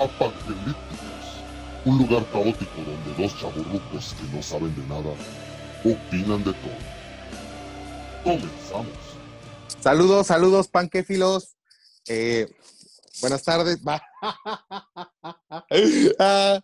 [0.00, 1.42] a Panquelíticos,
[1.84, 5.14] un lugar caótico donde dos chaburrucos que no saben de nada
[5.84, 6.98] opinan de todo.
[8.24, 9.08] Comenzamos.
[9.80, 11.56] Saludos, saludos, panquéfilos.
[12.08, 12.48] Eh,
[13.20, 13.78] buenas tardes.
[16.18, 16.60] Ah,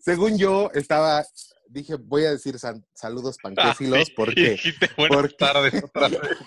[0.00, 1.24] según yo, estaba,
[1.68, 4.56] dije, voy a decir san- saludos panquéfilos Ah, sí, porque...
[4.96, 6.38] buenas tardes otra vez.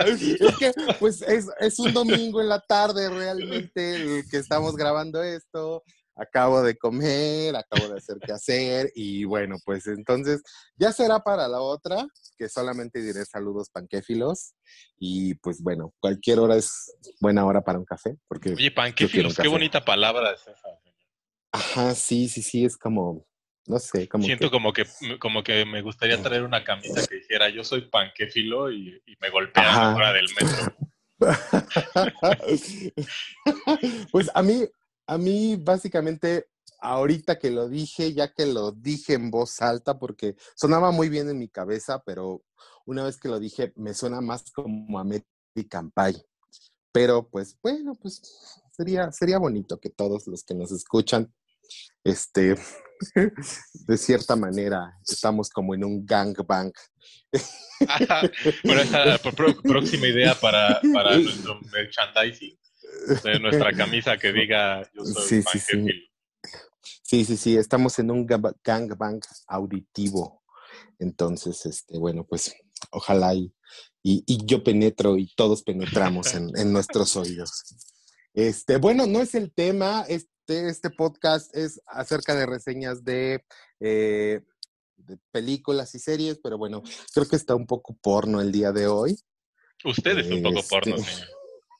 [0.40, 5.22] es que, pues, es, es un domingo en la tarde realmente el que estamos grabando
[5.22, 5.82] esto.
[6.16, 10.42] Acabo de comer, acabo de hacer qué hacer y bueno, pues entonces
[10.76, 12.06] ya será para la otra,
[12.36, 14.52] que solamente diré saludos panquéfilos
[14.98, 19.48] y pues bueno, cualquier hora es buena hora para un café, porque, Oye, panquefilos, qué
[19.48, 20.68] bonita palabra es esa.
[21.52, 23.26] ajá, sí, sí, sí, es como,
[23.66, 24.84] no sé, como Siento que- como que
[25.18, 29.30] como que me gustaría traer una camisa que dijera yo soy panquéfilo y, y me
[29.30, 30.76] golpean fuera del metro.
[34.12, 34.64] pues a mí,
[35.06, 36.48] a mí básicamente,
[36.80, 41.28] ahorita que lo dije, ya que lo dije en voz alta, porque sonaba muy bien
[41.28, 42.42] en mi cabeza, pero
[42.86, 46.24] una vez que lo dije, me suena más como American Pie.
[46.92, 48.20] Pero pues bueno, pues
[48.72, 51.32] sería, sería bonito que todos los que nos escuchan,
[52.04, 52.54] este,
[53.86, 56.72] de cierta manera, estamos como en un gangbang.
[58.62, 62.58] Pero esa pro- pro- próxima idea para, para nuestro merchandising
[63.24, 66.06] de nuestra camisa que diga yo soy Sí, sí, sí.
[67.02, 68.26] Sí, sí, sí, estamos en un
[68.64, 70.42] gangbang auditivo.
[70.98, 72.54] Entonces, este, bueno, pues
[72.90, 73.52] ojalá y,
[74.02, 77.64] y, y yo penetro y todos penetramos en, en nuestros oídos.
[78.32, 80.04] Este, bueno, no es el tema,
[80.50, 83.44] este, este podcast es acerca de reseñas de,
[83.78, 84.40] eh,
[84.96, 86.82] de películas y series, pero bueno,
[87.14, 89.16] creo que está un poco porno el día de hoy.
[89.84, 91.28] Usted es un poco Este- porno, señor.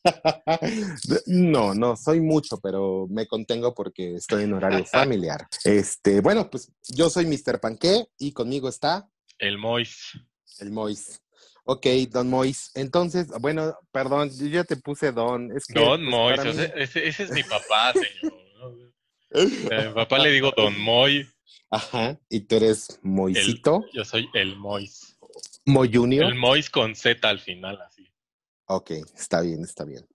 [1.26, 5.46] No, no, soy mucho, pero me contengo porque estoy en horario familiar.
[5.64, 7.60] Este, bueno, pues yo soy Mr.
[7.60, 10.12] Panqué y conmigo está El Mois.
[10.60, 11.20] el Mois.
[11.64, 12.70] Ok, Don Mois.
[12.74, 15.54] Entonces, bueno, perdón, yo ya te puse Don.
[15.54, 18.38] Es que, Don pues, Mois, mí- ese, ese es mi papá, señor.
[18.68, 18.92] ¿No?
[19.32, 21.26] A mi papá le digo Don Moy,
[21.70, 25.16] Ajá, y tú eres Moisito, yo soy el Mois.
[25.64, 26.26] Moy Junior.
[26.26, 28.12] El Mois con Z al final, así.
[28.66, 30.06] Ok, está bien, está bien.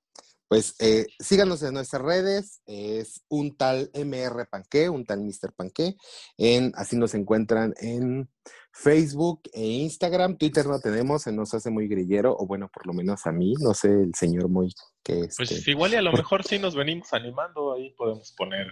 [0.55, 5.51] Pues eh, síganos en nuestras redes, es un tal MR Panqué, un tal Mr.
[5.53, 5.97] Panqué,
[6.37, 8.29] en, así nos encuentran en
[8.71, 12.93] Facebook e Instagram, Twitter no tenemos, se nos hace muy grillero, o bueno, por lo
[12.93, 14.73] menos a mí, no sé, el señor muy
[15.03, 18.67] que este, Pues igual y a lo mejor sí nos venimos animando, ahí podemos poner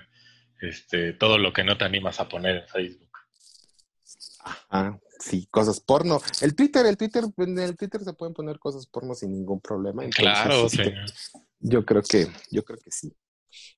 [0.61, 3.11] este todo lo que no te animas a poner en Facebook.
[4.69, 6.21] ajá, sí, cosas porno.
[6.39, 10.05] El Twitter, el Twitter, en el Twitter se pueden poner cosas porno sin ningún problema.
[10.05, 11.09] entonces, Claro, este, señor.
[11.63, 13.11] Yo creo que, yo creo que sí.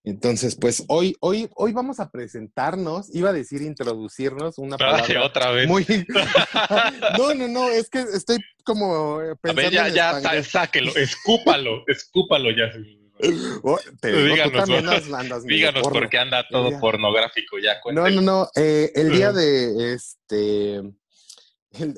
[0.03, 5.23] Entonces, pues hoy, hoy, hoy vamos a presentarnos, iba a decir introducirnos, una Ay, palabra
[5.25, 5.67] otra vez.
[5.67, 5.85] muy.
[7.17, 11.83] no, no, no, es que estoy como eh, a pensando ver, ya, ya, sáquelo, escúpalo,
[11.87, 12.71] escúpalo ya.
[13.63, 15.99] Oh, te Díganos, Díganos porno.
[16.01, 17.79] por qué anda todo pornográfico ya.
[17.93, 18.49] No, no, no.
[18.55, 20.81] eh, el día de este.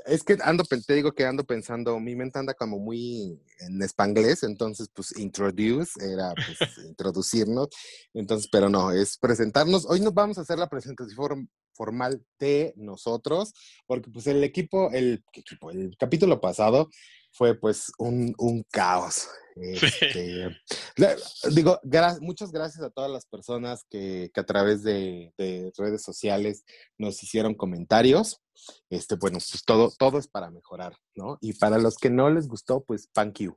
[0.05, 4.43] Es que ando, te digo que ando pensando, mi mente anda como muy en spanglés,
[4.43, 7.67] entonces pues introduce era pues introducirnos,
[8.13, 9.85] entonces, pero no, es presentarnos.
[9.85, 13.53] Hoy nos vamos a hacer la presentación form- formal de nosotros,
[13.85, 15.69] porque pues el equipo, el, ¿qué equipo?
[15.69, 16.89] el capítulo pasado
[17.31, 19.27] fue pues un, un caos.
[19.61, 20.49] Este,
[20.97, 21.15] la-
[21.53, 26.03] digo, gra- muchas gracias a todas las personas que, que a través de, de redes
[26.03, 26.63] sociales
[26.97, 28.41] nos hicieron comentarios.
[28.89, 31.37] Este, bueno, pues todo, todo es para mejorar, ¿no?
[31.41, 33.55] Y para los que no les gustó, pues thank you.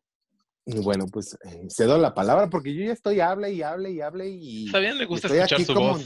[0.66, 4.00] Y bueno, pues eh, cedo la palabra porque yo ya estoy, hable y hable y
[4.02, 4.66] hable y...
[4.66, 6.04] Está bien, le gusta estoy escuchar aquí su como- voz.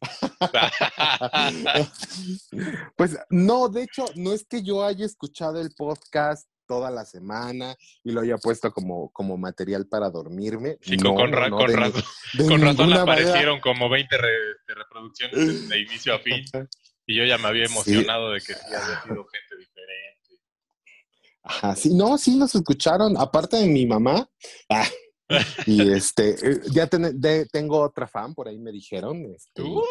[2.96, 7.74] Pues no, de hecho, no es que yo haya escuchado el podcast toda la semana
[8.04, 10.78] y lo haya puesto como, como material para dormirme.
[10.80, 12.02] Sí, No, con, ra- no, con de razón,
[12.38, 13.26] de con razón ninguna manera.
[13.26, 14.28] aparecieron como 20 re-
[14.68, 16.44] de reproducciones de inicio a fin.
[17.06, 17.72] Y yo ya me había Sí.
[17.74, 20.40] emocionado de que sí había sido gente diferente.
[21.42, 24.28] Ajá, sí, no, sí nos escucharon, aparte de mi mamá.
[24.68, 24.86] ah,
[25.66, 29.24] y este, eh, ya ten- de- tengo otra fan, por ahí me dijeron.
[29.34, 29.82] este, Uh,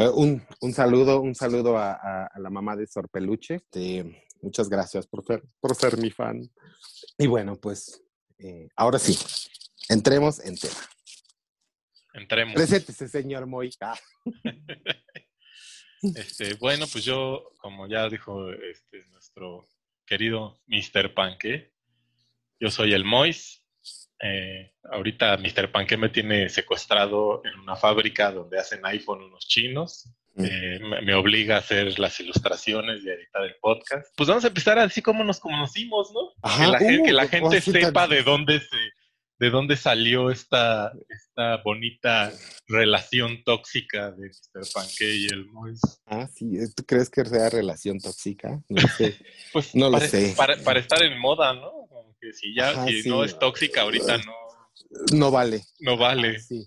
[0.00, 3.54] eh, un, un saludo, un saludo a, a- a la mamá de Sorpeluche.
[3.54, 6.50] Este, muchas gracias por ser, por ser mi fan.
[7.18, 8.02] Y bueno, pues
[8.38, 9.18] eh, ahora sí,
[9.88, 10.74] entremos en tema.
[12.14, 12.54] entremos.
[12.54, 13.46] Preséntese, señor.
[13.80, 13.98] Ah,
[16.02, 19.66] Este, bueno, pues yo, como ya dijo este, nuestro
[20.04, 21.14] querido Mr.
[21.14, 21.72] Panque,
[22.60, 23.62] yo soy el Mois
[24.18, 25.70] Eh, ahorita Mr.
[25.70, 30.08] Panque me tiene secuestrado en una fábrica donde hacen iPhone unos chinos.
[30.36, 30.44] Mm.
[30.44, 34.06] Eh, me, obliga a hacer las ilustraciones y a editar el podcast.
[34.16, 36.32] Pues vamos a empezar así como nos conocimos, ¿no?
[36.42, 38.76] Ajá, que la, uh, que la gente sepa de dónde se,
[39.38, 42.32] de dónde salió esta, esta bonita
[42.68, 44.66] relación tóxica de Mr.
[44.72, 45.80] Panque y el Mois.
[46.06, 48.62] Ah, sí, ¿tú crees que sea relación tóxica?
[48.68, 49.16] No sé.
[49.52, 50.34] Pues No lo para, sé.
[50.36, 51.70] Para, para estar en moda, ¿no?
[51.88, 53.08] Como que si ya, Ajá, si sí.
[53.08, 54.34] no es tóxica ahorita no,
[55.12, 55.62] No vale.
[55.80, 56.36] no vale.
[56.36, 56.66] Ah, sí,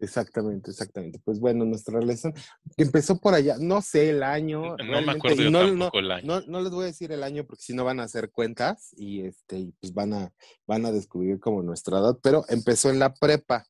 [0.00, 1.20] exactamente, exactamente.
[1.24, 2.34] Pues bueno, nuestra relación
[2.76, 4.76] empezó por allá, no sé el año.
[4.88, 6.26] No me acuerdo yo no, tampoco el año.
[6.26, 8.94] no, no les voy a decir el año porque si no van a hacer cuentas
[8.96, 10.32] y este, pues van a,
[10.66, 13.66] van a descubrir como nuestra edad, pero empezó en la prepa,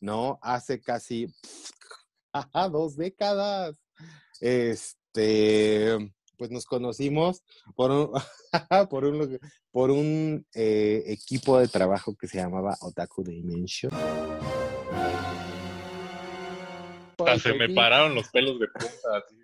[0.00, 0.38] ¿no?
[0.42, 1.26] Hace casi
[2.32, 3.76] ajá, dos décadas.
[4.40, 5.96] Este,
[6.36, 7.42] pues nos conocimos
[7.76, 8.10] por un,
[8.90, 9.38] por un,
[9.70, 13.92] por un eh, equipo de trabajo que se llamaba Otaku Dimension.
[17.26, 19.18] Hasta se me pararon los pelos de punta.
[19.18, 19.42] así.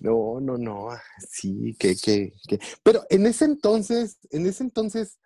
[0.00, 0.88] No, no, no.
[1.28, 2.60] Sí, que, que, que.
[2.82, 5.18] Pero en ese entonces, en ese entonces,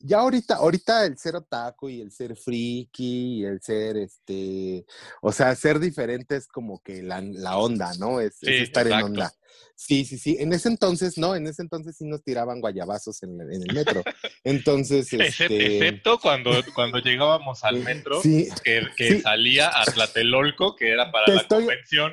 [0.00, 4.84] ya ahorita, ahorita el ser otaku y el ser friki y el ser este,
[5.22, 8.20] o sea, ser diferente es como que la, la onda, ¿no?
[8.20, 9.32] Es, es Sí, estar en onda.
[9.74, 10.36] Sí, sí, sí.
[10.38, 14.02] En ese entonces, no, en ese entonces sí nos tiraban guayabazos en, en el metro.
[14.44, 15.76] Entonces, este.
[15.78, 19.20] Excepto cuando, cuando llegábamos al metro, Sí, que, que Sí.
[19.22, 22.12] salía a Tlatelolco, que era para Te la estoy- convención.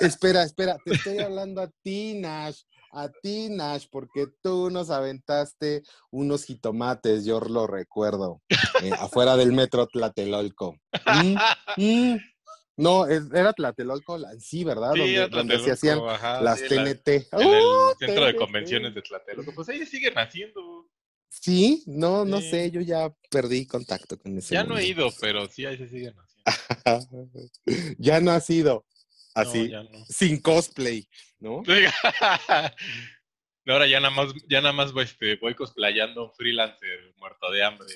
[0.00, 2.62] Espera, espera, te estoy hablando a ti, Nash,
[2.94, 8.40] a ti, Nash, porque tú nos aventaste unos jitomates, yo lo recuerdo,
[8.82, 10.78] eh, afuera del metro Tlatelolco.
[11.06, 11.36] Mm,
[11.76, 12.16] mm.
[12.76, 14.94] No, era Tlatelolco, la- sí, ¿verdad?
[14.94, 17.08] Sí, donde, donde se hacían ajá, las sí, TNT.
[17.32, 19.54] en el ¡Uh, centro de convenciones de Tlatelolco.
[19.54, 20.88] Pues ahí siguen haciendo.
[21.28, 22.50] Sí, no, no Sí.
[22.50, 25.88] sé, yo ya perdí contacto con ese Ya no he ido, pero sí, ahí se
[25.88, 27.28] siguen haciendo.
[27.98, 28.84] ya no ha sido
[29.34, 30.04] así, No, ya no.
[30.08, 31.08] sin cosplay,
[31.44, 31.62] ¿no?
[33.66, 37.86] Ahora ya nada más, ya nada más este, voy cosplayando un freelancer muerto de hambre.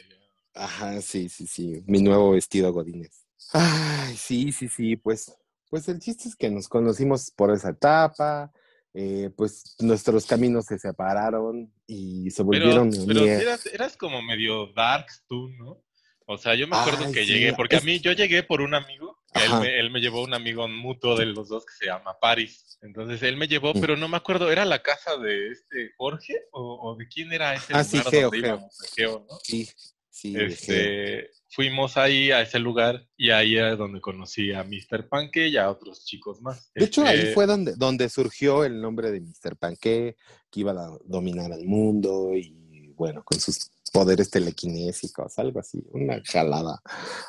[0.55, 1.83] Ajá, sí, sí, sí.
[1.87, 3.25] Mi nuevo vestido Godínez.
[3.53, 4.97] Ay, sí, sí, sí.
[4.97, 5.37] Pues,
[5.71, 8.50] pues el chiste es que nos conocimos por esa etapa.
[8.95, 13.41] eh, pues nuestros caminos se separaron y se Pero, volvieron pero unir.
[13.41, 15.85] eras, eras como medio darks tú, ¿no?
[16.27, 18.43] O sea, yo me acuerdo Ay, que sí, llegué, porque es- a mí yo llegué
[18.43, 21.73] por un amigo, él me, él me llevó un amigo mutuo de los dos que
[21.75, 22.79] se llama Paris.
[22.83, 23.81] Entonces él me llevó, Mm.
[23.81, 26.35] pero no me acuerdo, ¿era la casa de este Jorge?
[26.53, 28.47] ¿O, o de quién era ese Ah, sí, lugar Geo, donde Geo.
[28.49, 28.79] íbamos?
[28.97, 29.39] Geo, ¿no?
[29.43, 29.69] Sí,
[30.11, 30.35] sí.
[30.37, 35.09] Este, fuimos ahí a ese lugar y ahí era donde conocí a Mr.
[35.09, 36.71] Panque y a otros chicos más.
[36.75, 39.57] De hecho, ahí Este, fue donde, donde surgió el nombre de Mr.
[39.57, 40.17] Panque,
[40.51, 46.20] que iba a dominar al mundo y bueno, con sus poderes telequinésicos, algo así, una
[46.25, 46.81] jalada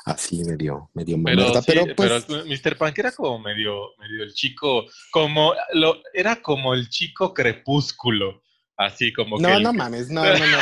[0.04, 2.76] así medio, medio Pero, sí, pero pues pero Mr.
[2.76, 8.42] Punk era como medio, medio el chico, como lo, era como el chico crepúsculo,
[8.76, 10.58] así como que No, no mames, no, no, no,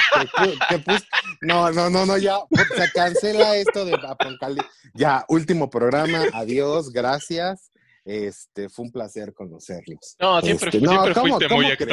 [0.69, 0.99] que, que
[1.43, 2.39] no, no, no, no, ya,
[2.77, 4.71] se cancela esto de Apocalipsis.
[4.95, 7.71] Ya, último programa, adiós, gracias.
[8.05, 10.17] Este, fue un placer conocerlos.
[10.19, 11.91] No, siempre, Este, no, siempre ¿cómo- fuiste cómo muy crees?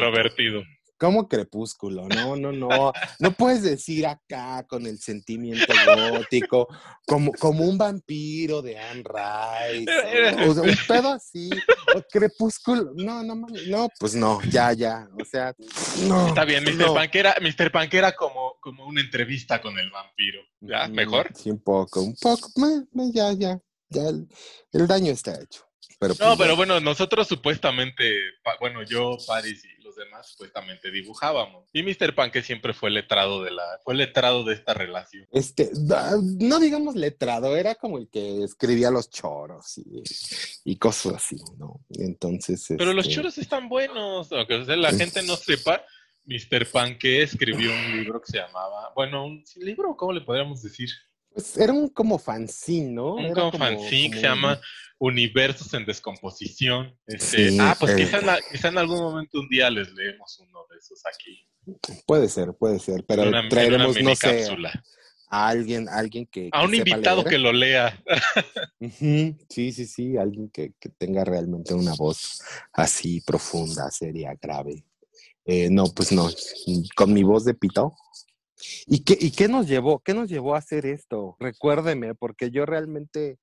[0.97, 2.91] Como crepúsculo, no, no, no.
[3.19, 5.73] No puedes decir acá con el sentimiento
[6.11, 6.67] gótico,
[7.05, 10.45] como, como un vampiro de Anne Rice.
[10.45, 11.49] O, o sea, un pedo así,
[11.95, 12.91] o crepúsculo.
[12.95, 15.07] No, no, no, pues no, ya, ya.
[15.21, 15.53] O sea,
[16.07, 16.27] no.
[16.27, 16.75] Está bien, Mr.
[16.75, 16.93] no.
[16.93, 18.15] Punk era, Mr.
[18.15, 20.41] Como, como una entrevista con el vampiro.
[20.61, 20.87] ¿Ya?
[20.87, 21.29] Mm, ¿Mejor?
[21.35, 22.49] Sí, un poco, un poco.
[22.55, 23.59] me- me- ya, ya.
[23.89, 24.27] Ya el,
[24.71, 25.61] el daño está hecho.
[25.99, 26.79] Pero, No, pues, pero bueno.
[26.79, 28.03] nosotros supuestamente,
[28.59, 31.69] bueno, yo, Paris y los demás supuestamente dibujábamos.
[31.73, 32.13] Y Mr.
[32.15, 35.27] Punk siempre fue letrado de la, fue letrado de esta relación.
[35.31, 35.69] Este,
[36.39, 40.03] no digamos letrado, era como el que escribía los choros y,
[40.63, 41.81] y cosas así, ¿no?
[41.89, 42.65] Entonces.
[42.77, 45.83] Pero los este, choros están buenos, aunque o sea, la gente no sepa.
[46.27, 46.71] Mr.
[46.71, 50.89] Panque escribió un libro que se llamaba, bueno, un libro, ¿cómo le podríamos decir?
[51.35, 53.15] Pues era un como fanzine, ¿no?
[53.15, 54.59] Un Era como fanzine que se llama
[54.99, 56.97] Universos en Descomposición.
[57.05, 57.95] Este, Sí, ah, pues eh.
[57.97, 61.45] quizá, en la- quizá en algún momento un día les leemos uno de esos aquí.
[62.07, 64.47] Puede ser, puede ser, pero una, traeremos, una no sé,
[65.27, 66.49] a alguien, alguien que.
[66.53, 67.29] A que un sepa invitado leer.
[67.29, 68.03] que lo lea.
[69.49, 74.85] Sí, sí, sí, alguien que, que tenga realmente una voz así profunda, seria, grave.
[75.45, 76.29] Eh, no, pues no,
[76.95, 77.93] con mi voz de pito.
[78.87, 79.99] ¿Y qué, ¿Y qué nos llevó?
[79.99, 81.35] ¿Qué nos llevó a hacer esto?
[81.39, 83.39] Recuérdeme, porque yo realmente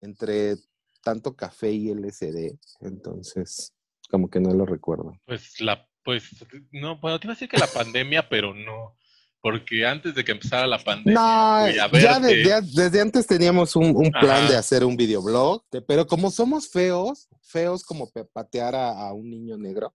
[0.00, 0.56] entre
[1.02, 3.74] tanto café y LSD, entonces
[4.10, 5.12] como que no lo recuerdo.
[5.24, 6.24] Pues la, pues,
[6.72, 8.96] no, bueno, te iba a decir que la pandemia, pero no.
[9.42, 13.74] porque antes de que empezara la pandemia, No, fui a ya desde, desde antes teníamos
[13.76, 18.74] un, un plan de hacer un videoblog, de- pero como somos feos, feos como patear
[18.74, 19.94] a, a un niño negro,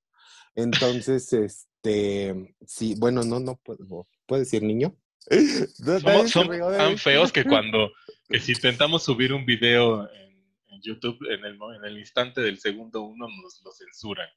[0.55, 4.95] entonces, este, sí, bueno, no, no puedo, ¿puedo decir niño?
[6.31, 7.91] Somos, de tan feos que cuando
[8.27, 12.59] que si intentamos subir un video en, en YouTube en el, en el instante del
[12.59, 14.27] segundo uno nos lo censuran.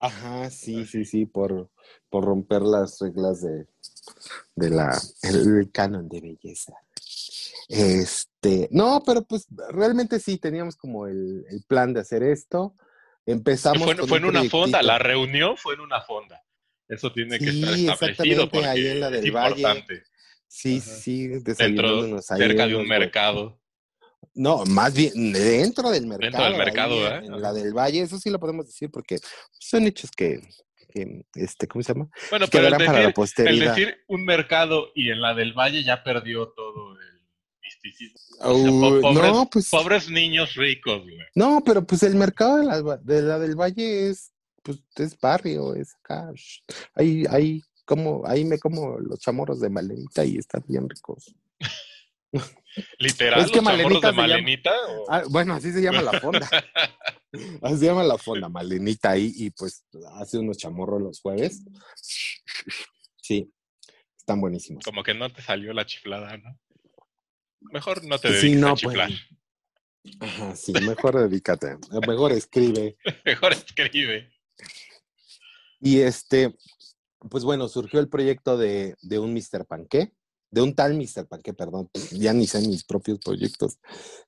[0.00, 1.70] Ajá, sí, sí, sí, por,
[2.08, 3.66] por romper las reglas de,
[4.54, 6.74] de la, el, canon de belleza.
[7.68, 12.76] Este, no, pero pues realmente sí, teníamos como el, el plan de hacer esto.
[13.26, 16.44] Empezamos Fue, con fue en un una fonda, la reunión fue en una fonda.
[16.88, 20.02] Eso tiene que estar establecido exactamente, ahí en la es del Valle, importante.
[20.46, 20.90] Sí, Ajá.
[20.90, 23.60] sí, Dentro, cerca de un mercado.
[24.34, 26.44] No, más bien dentro del mercado.
[26.44, 27.26] del mercado, ahí ¿eh?
[27.26, 29.18] En, la del Valle, eso sí lo podemos decir porque
[29.58, 30.40] son hechos que,
[30.92, 32.08] que, este, ¿cómo se llama?
[32.30, 33.76] Bueno, pero el para la decir, el posteridad.
[33.76, 37.20] decir un mercado y en la del Valle ya perdió todo el
[37.62, 38.18] misticismo.
[38.40, 38.70] O sea,
[39.02, 41.18] pobres, no, pues, pobres niños ricos, güey.
[41.34, 45.74] no, pero pues el mercado de la, de la del Valle es, pues, es barrio,
[45.74, 46.30] es acá.
[46.94, 51.34] Ahí, ahí, como, ahí me como los chamorros de Malenita y están bien ricos.
[52.98, 54.70] Literal, Es que los Malenita de se llama- Malenita.
[54.88, 56.48] o- Ah, bueno, así se llama la fonda.
[57.62, 59.84] Así se llama la fonda, Malenita ahí, y pues
[60.14, 61.62] hace unos chamorros los jueves.
[63.20, 63.52] Sí,
[64.16, 64.82] están buenísimos.
[64.82, 66.58] Como que no te salió la chiflada, ¿no?
[67.60, 68.80] Mejor no te Sí, dediques no, a pues.
[68.80, 69.10] chiflar.
[70.20, 71.76] Ajá, sí, mejor dedícate,
[72.08, 72.96] mejor escribe.
[73.26, 74.30] Mejor escribe.
[75.80, 76.54] Y este,
[77.30, 79.64] pues bueno, surgió el proyecto de, de un Mr.
[79.66, 80.12] Panqué,
[80.50, 81.26] de un tal Mr.
[81.28, 83.78] Panqué, perdón, ya ni sé mis propios proyectos,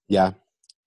[0.07, 0.39] ya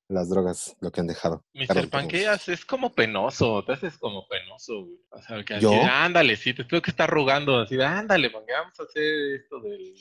[0.10, 1.44] las drogas lo que han dejado.
[1.54, 1.90] Mr.
[1.90, 5.00] Panqueas es como penoso, te haces como penoso, güey.
[5.10, 8.80] O sea, que así, ándale, sí, te tengo que estar rogando, así ándale, porque vamos
[8.80, 9.04] a hacer
[9.42, 9.94] esto del...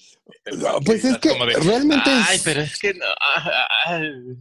[0.59, 3.07] No, Panqué", pues es que de, realmente Ay, es- pero es que no...
[3.87, 4.37] ay,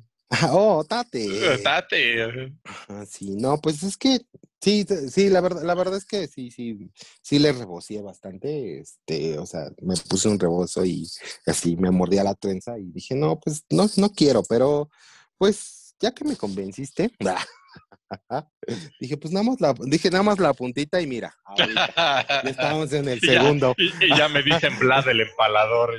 [0.50, 1.58] Oh, tate.
[1.63, 2.53] Date.
[2.63, 4.22] Ajá, sí, no, pues es que
[4.62, 6.91] sí, sí, la verdad, la verdad es que sí, sí,
[7.22, 11.08] sí le rebocié bastante, este, o sea, me puse un rebozo y
[11.46, 14.89] así me mordía la trenza y dije, no, pues no, no quiero, pero
[15.38, 17.12] pues ya que me convenciste,
[19.00, 22.91] dije, pues nada más la, dije nada más la puntita y mira, ahorita, ya estábamos
[22.94, 23.74] en el Y ya- segundo.
[23.77, 25.91] Y, y ya me dicen Vlad el empalador.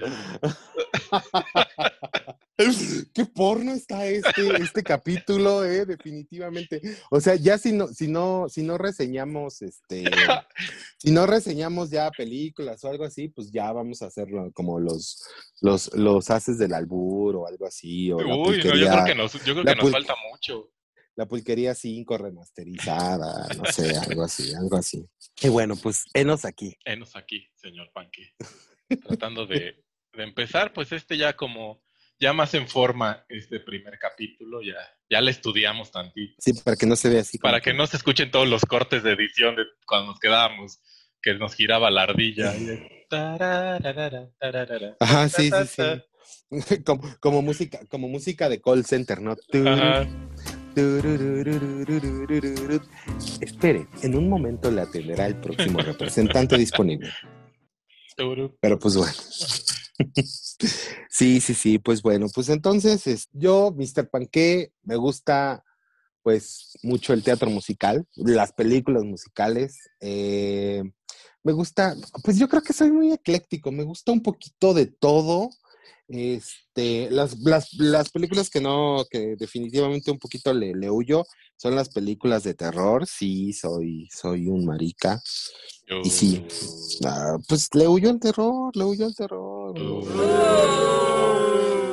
[3.15, 6.81] Qué porno está este, este capítulo, eh, definitivamente.
[7.11, 10.05] O sea, ya si no, si no, si no reseñamos, este,
[10.99, 15.23] si no reseñamos ya películas o algo así, pues ya vamos a hacerlo como los,
[15.61, 19.05] los, los haces del albur o algo así, o la Uy, no, yo pulquería, creo
[19.05, 20.71] que nos, yo creo la que nos pul- falta mucho.
[21.17, 25.05] la pulquería 5 remasterizada, no sé, algo así, algo así.
[25.43, 26.77] Y bueno, pues enos aquí.
[26.85, 28.35] Enos aquí, señor Panque.
[29.07, 29.83] Tratando de,
[30.15, 31.83] de empezar, pues este ya como,
[32.23, 34.77] ya más en forma este primer capítulo, ya,
[35.11, 36.35] ya le estudiamos tantito.
[36.39, 37.37] Sí, para que no se vea así.
[37.39, 40.81] Para que, que no se escuchen todos los cortes de edición de cuando nos quedábamos,
[41.21, 42.55] que nos giraba la ardilla.
[45.01, 45.83] Ajá, sí, sí, sí.
[46.85, 49.33] Como, como, música, como música de call center, ¿no?
[49.33, 50.07] Ajá.
[53.41, 57.11] Espere, en un momento la atenderá el próximo representante disponible.
[58.61, 59.13] Pero pues bueno.
[61.11, 64.09] Sí, sí, sí, pues bueno, pues entonces es- yo, Mr.
[64.09, 65.65] Panqué, me gusta
[66.23, 69.79] pues mucho el teatro musical, las películas musicales.
[70.01, 70.83] eh,
[71.45, 71.95] me gusta,
[72.25, 75.51] pues yo creo que soy muy ecléctico, me gusta un poquito de todo.
[76.09, 81.25] Este, las, las, las películas que no, que definitivamente un poquito le, le huyo,
[81.57, 83.07] son las películas de terror.
[83.07, 85.23] Sí, soy, soy un marica.
[86.05, 86.45] Y sí.
[87.05, 89.75] Ah, pues le huyo al terror, le huyo al terror.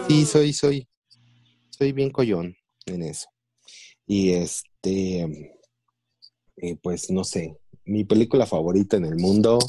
[0.08, 0.88] Sí, soy, soy,
[1.70, 2.56] soy bien collón
[2.86, 3.28] en eso.
[4.08, 5.22] Y este,
[6.58, 7.56] eh, pues no sé,
[7.86, 9.60] mi película favorita en el mundo,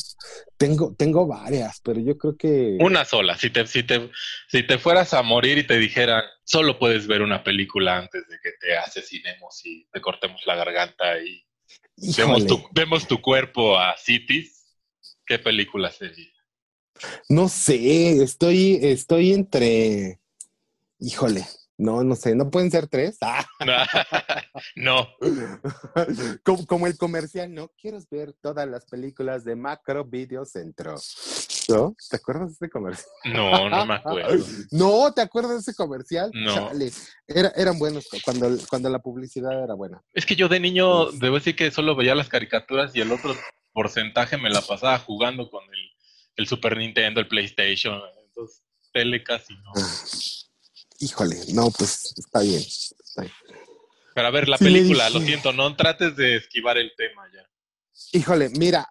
[0.56, 2.76] tengo, tengo varias, pero yo creo que...
[2.80, 3.36] Una sola.
[3.36, 4.10] Si te, si, te,
[4.48, 8.38] si te fueras a morir y te dijeran, solo puedes ver una película antes de
[8.42, 11.44] que te asesinemos y te cortemos la garganta y
[12.16, 14.76] demos Híjole, tu, demos tu cuerpo a Cities,
[15.26, 16.30] ¿qué película sería?
[17.28, 20.20] no sé, estoy, estoy entre...
[20.98, 21.46] Híjole,
[21.80, 23.16] no, no sé, ¿no pueden ser tres?
[23.22, 23.44] Ah.
[24.76, 25.08] no.
[26.44, 27.68] como, como el comercial, ¿no?
[27.80, 30.94] ¿Quieres ver todas las películas de Macro Video Centro?
[31.68, 31.94] ¿No?
[32.10, 33.08] ¿Te acuerdas de ese comercial?
[33.24, 34.44] No, no me acuerdo.
[34.72, 36.30] No, ¿te acuerdas de ese comercial?
[36.34, 36.54] No.
[36.54, 36.90] Chale,
[37.26, 40.02] era- eran buenos cuando, cuando la publicidad era buena.
[40.12, 43.34] Es que yo de niño, debo decir que solo veía las caricaturas y el otro
[43.72, 45.90] porcentaje me la pasaba jugando con el,
[46.36, 49.72] el Super Nintendo, el PlayStation, entonces tele casi no.
[51.00, 52.60] Híjole, no, pues está bien.
[52.62, 53.34] Está bien.
[54.14, 55.18] Pero a ver, la Sí, película, dije.
[55.18, 57.48] lo siento, no trates de esquivar el tema ya.
[58.12, 58.86] Híjole, mira,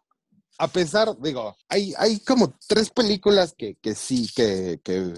[0.58, 5.14] a pesar, digo, hay, hay como tres películas que, que sí, que, que,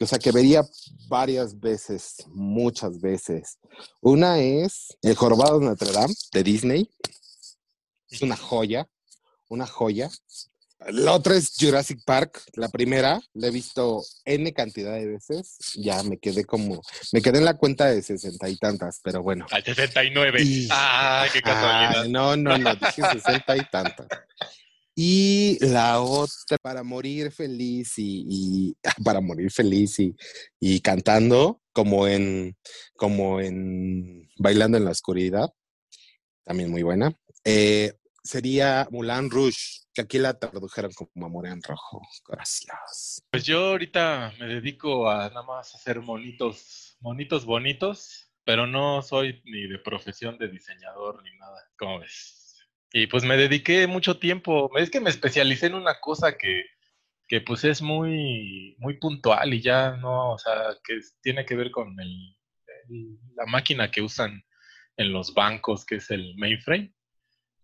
[0.00, 0.62] o sea, que vería
[1.08, 3.58] varias veces, muchas veces.
[4.00, 6.90] Una es El Jorobado de Notre Dame, de Disney.
[8.10, 8.88] Es una joya,
[9.48, 10.10] una joya.
[10.90, 16.02] La otra es Jurassic Park, la primera, la he visto N cantidad de veces, ya
[16.02, 16.80] me quedé como,
[17.12, 19.46] me quedé en la cuenta de sesenta y tantas, pero bueno.
[19.50, 20.42] Al 69.
[20.42, 22.06] Y- Ah, qué casualidad.
[22.08, 24.06] No, no, no, dije 60 y tantas.
[24.94, 30.16] Y la otra, para morir feliz y, y- para morir feliz y,
[30.58, 32.56] y cantando, como en,
[32.96, 35.50] como en Bailando en la Oscuridad,
[36.44, 37.12] también muy buena.
[37.44, 42.00] Eh, sería Moulin Rouge, que aquí la tradujeron como Amor en Rojo.
[42.28, 43.22] Gracias.
[43.30, 49.42] Pues yo ahorita me dedico a nada más hacer monitos, monitos bonitos, pero no soy
[49.44, 52.56] ni de profesión de diseñador ni nada, ¿cómo ves?
[52.92, 56.64] Y pues me dediqué mucho tiempo, es que me especialicé en una cosa que,
[57.26, 61.70] que pues es muy, muy puntual y ya no, o sea, que tiene que ver
[61.70, 62.34] con el-
[63.36, 64.42] la máquina que usan
[64.96, 66.94] en los bancos, que es el mainframe.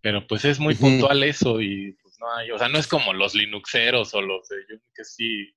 [0.04, 3.14] Pero pues es muy puntual eso y pues no hay, o sea, no es como
[3.14, 5.56] los Linuxeros o los de Unix que sí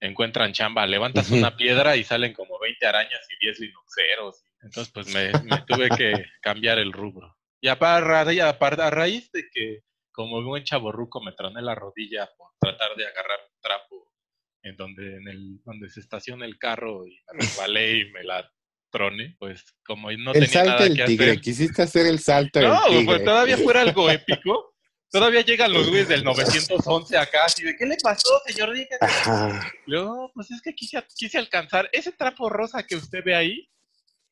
[0.00, 4.44] encuentran chamba, levantas una piedra y salen como 20 arañas y 10 Linuxeros.
[4.62, 7.36] Entonces pues me, me tuve que cambiar el rubro.
[7.60, 9.80] Y aparte, aparte, a raíz de que
[10.10, 14.10] como buen chaborruco me troné la rodilla por tratar de agarrar un trapo
[14.62, 18.50] en donde, en el, donde se estaciona el carro y me resbalé y me la
[18.92, 21.40] troné, pues como no el tenía salto nada del que tigre, hacer.
[21.40, 23.04] quisiste hacer el salto del No, tigre.
[23.06, 24.68] pues todavía fuera algo épico.
[25.12, 28.72] Todavía llegan los güeyes del 911 acá, así de, ¿qué le pasó, señor?
[28.98, 29.70] Ajá.
[29.84, 33.68] Luego, pues es que quise, quise alcanzar ese trapo rosa que usted ve ahí,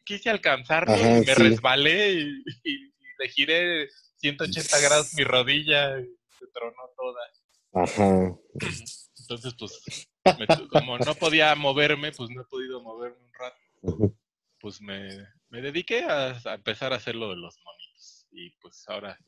[0.04, 1.32] quise alcanzarlo Ajá, y me sí.
[1.34, 3.88] resbalé y, y- y le giré
[4.20, 6.04] 180 grados mi rodilla y
[6.38, 7.84] se tronó toda.
[7.84, 8.34] Ajá.
[9.18, 14.14] Entonces, pues, me como no podía moverme, pues no he podido moverme un rato.
[14.60, 15.08] Pues me,
[15.48, 18.26] me dediqué a, a empezar a hacer lo de los monitos.
[18.30, 19.18] Y pues ahora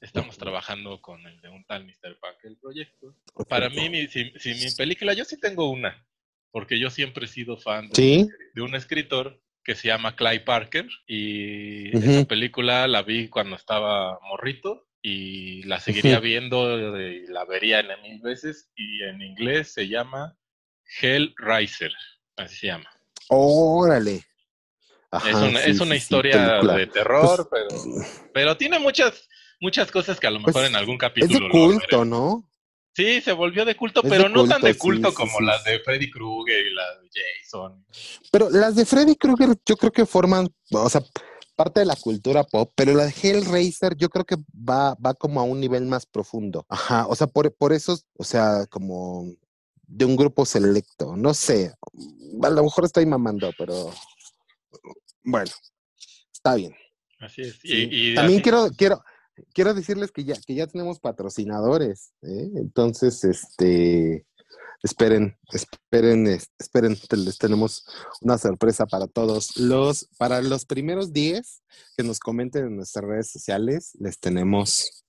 [0.00, 2.18] estamos trabajando con el de un tal Mr.
[2.20, 3.16] Pack, el proyecto.
[3.48, 6.04] Para mí, mi, si, si mi película, yo sí tengo una,
[6.50, 8.28] porque yo siempre he sido fan de, Sí.
[8.54, 12.10] de un escritor que se llama Clay Parker y Ujú.
[12.10, 18.02] esa película la vi cuando estaba morrito y la seguiría viendo y la vería en
[18.02, 20.36] mil veces y en inglés se llama
[21.00, 21.92] Hellraiser,
[22.36, 22.90] así se llama.
[23.28, 24.24] Órale.
[25.12, 29.28] Ajá, es una, sí, es una sí, historia de terror, Pues, pero, pero tiene muchas
[29.60, 32.04] muchas cosas que a lo mejor Pues, en algún Es capítulo de lo culto.
[32.04, 32.48] ¿no?
[32.94, 35.78] Sí, se volvió de culto, Es pero de no tan de culto como las de
[35.80, 37.86] Freddy Krueger y las de Jason.
[38.30, 41.02] Pero las de Freddy Krueger yo creo que forman, o sea,
[41.56, 45.40] parte de la cultura pop, pero la de Hellraiser yo creo que va, va como
[45.40, 46.66] a un nivel más profundo.
[46.68, 49.26] Ajá, o sea, por, por eso, o sea, como
[49.86, 51.74] de un grupo selecto, no sé,
[52.42, 53.90] a lo mejor estoy mamando, pero
[55.24, 55.50] bueno,
[56.32, 56.74] está bien.
[57.18, 57.64] Así es.
[57.64, 57.88] Y, sí.
[57.90, 59.04] y También así- quiero, quiero,
[59.54, 62.50] quiero decirles que ya, que ya tenemos patrocinadores, ¿eh?
[62.56, 64.26] entonces, este,
[64.82, 67.84] esperen, esperen, es- esperen, les tenemos
[68.20, 69.56] una sorpresa para todos.
[69.56, 71.62] Los, para los primeros 10
[71.96, 75.04] que nos comenten en nuestras redes sociales, les tenemos,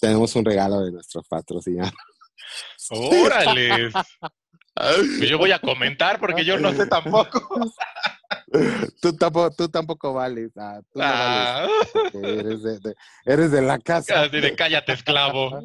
[0.00, 1.98] tenemos un regalo de nuestros patrocinadores.
[2.90, 3.90] ¡Órale!
[4.78, 7.40] Pues yo voy a comentar porque yo no sé tampoco.
[9.00, 11.68] Tú tampoco, tú tampoco vales, ah, tú no Ah,
[12.14, 14.28] vales, eres de, de- eres de la casa.
[14.28, 15.60] de cállate, esclavo.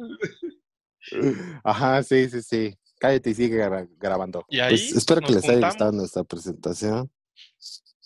[1.64, 2.78] Ajá, sí, sí, sí.
[2.98, 4.44] Cállate y sigue gra- grabando.
[4.48, 7.10] Y ahí Pues espero que les haya gustado nuestra presentación.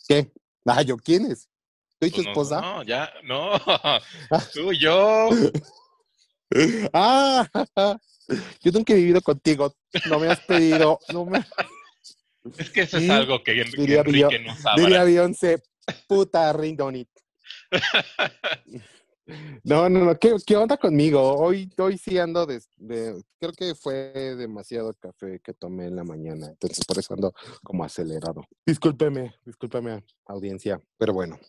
[0.08, 0.32] ¿Qué?
[0.64, 1.48] Ah, ¿yo quién es?
[2.00, 2.60] ¿Soy tu Pues no, esposa?
[2.60, 3.52] No, ya, no.
[4.52, 5.28] Tú y yo.
[6.92, 7.44] Ah,
[8.62, 9.74] yo nunca he vivido contigo.
[10.06, 11.44] No me has pedido, no me
[12.58, 14.82] Es que eso es algo que, diría Enrique no sabe.
[14.82, 15.62] diría Beyoncé,
[16.06, 17.08] puta ring on it.
[19.64, 21.20] No, no, no, ¿qué, qué onda conmigo?
[21.20, 26.04] Hoy, hoy sí ando de, de- creo que fue demasiado café que tomé en la
[26.04, 28.44] mañana, entonces por eso ando como acelerado.
[28.64, 31.40] Discúlpeme, discúlpeme, audiencia, pero bueno.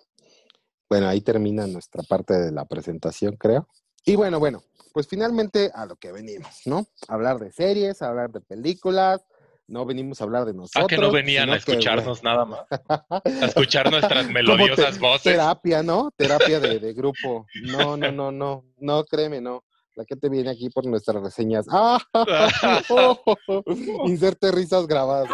[0.90, 3.68] Bueno, ahí termina nuestra parte de la presentación, creo.
[4.06, 6.88] Y bueno, bueno, pues finalmente a lo que venimos, ¿no?
[7.08, 9.24] Hablar de series, hablar de películas,
[9.68, 10.84] no venimos a hablar de nosotros.
[10.86, 12.62] Ah, que no venían a que, escucharnos nada más.
[13.42, 15.24] A escuchar nuestras melodiosas te- voces.
[15.34, 16.10] Terapia, ¿no?
[16.16, 17.46] Terapia de, de grupo.
[17.64, 19.64] No, no, no, no, no, créeme, no.
[19.96, 21.66] la gente viene aquí por nuestras reseñas.
[21.70, 22.00] ¡Ah!
[24.06, 25.28] Inserte risas grabadas.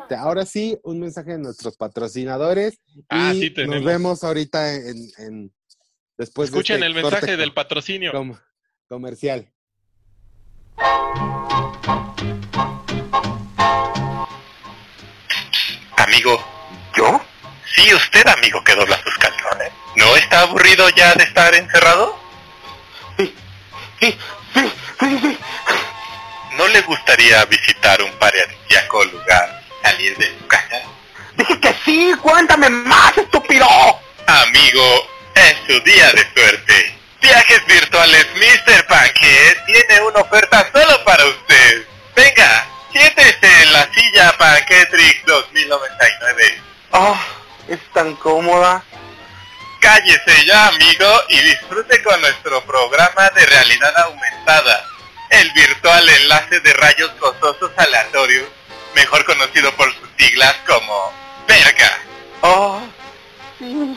[0.00, 2.78] Este, ahora sí, un mensaje de nuestros patrocinadores.
[3.08, 3.76] Ah, y sí, tenemos.
[3.76, 5.52] Nos vemos ahorita en, en-
[6.16, 8.12] después de Escuchen este el mensaje corte del patrocinio.
[8.12, 8.36] com-
[8.88, 9.52] comercial.
[15.96, 16.44] Amigo.
[16.96, 17.20] ¿Yo?
[17.74, 19.72] Sí, usted, amigo, que dobla sus calzones.
[19.96, 22.18] ¿No está aburrido ya de estar encerrado?
[23.16, 23.34] Sí,
[24.00, 24.18] sí,
[24.54, 25.38] sí, sí, sí.
[26.56, 30.82] ¿No le gustaría visitar un paradisíaco lugar, salir de su casa?
[31.36, 33.66] Dije que sí, cuéntame más, estúpido.
[34.26, 36.99] Amigo, es su día de suerte.
[37.20, 38.86] Viajes virtuales Mr.
[38.86, 41.86] Panque tiene una oferta solo para usted.
[42.16, 46.62] Venga, siéntese en la silla Panquetrix 2099.
[46.92, 47.20] Ah,
[47.68, 48.82] es tan cómoda.
[49.80, 54.84] Cállese ya, amigo, y disfrute con nuestro programa de realidad aumentada.
[55.30, 58.48] El virtual enlace de rayos gozosos aleatorios,
[58.94, 61.12] mejor conocido por sus siglas como
[61.46, 61.98] verga.
[62.42, 62.82] Oh,
[63.58, 63.96] sí,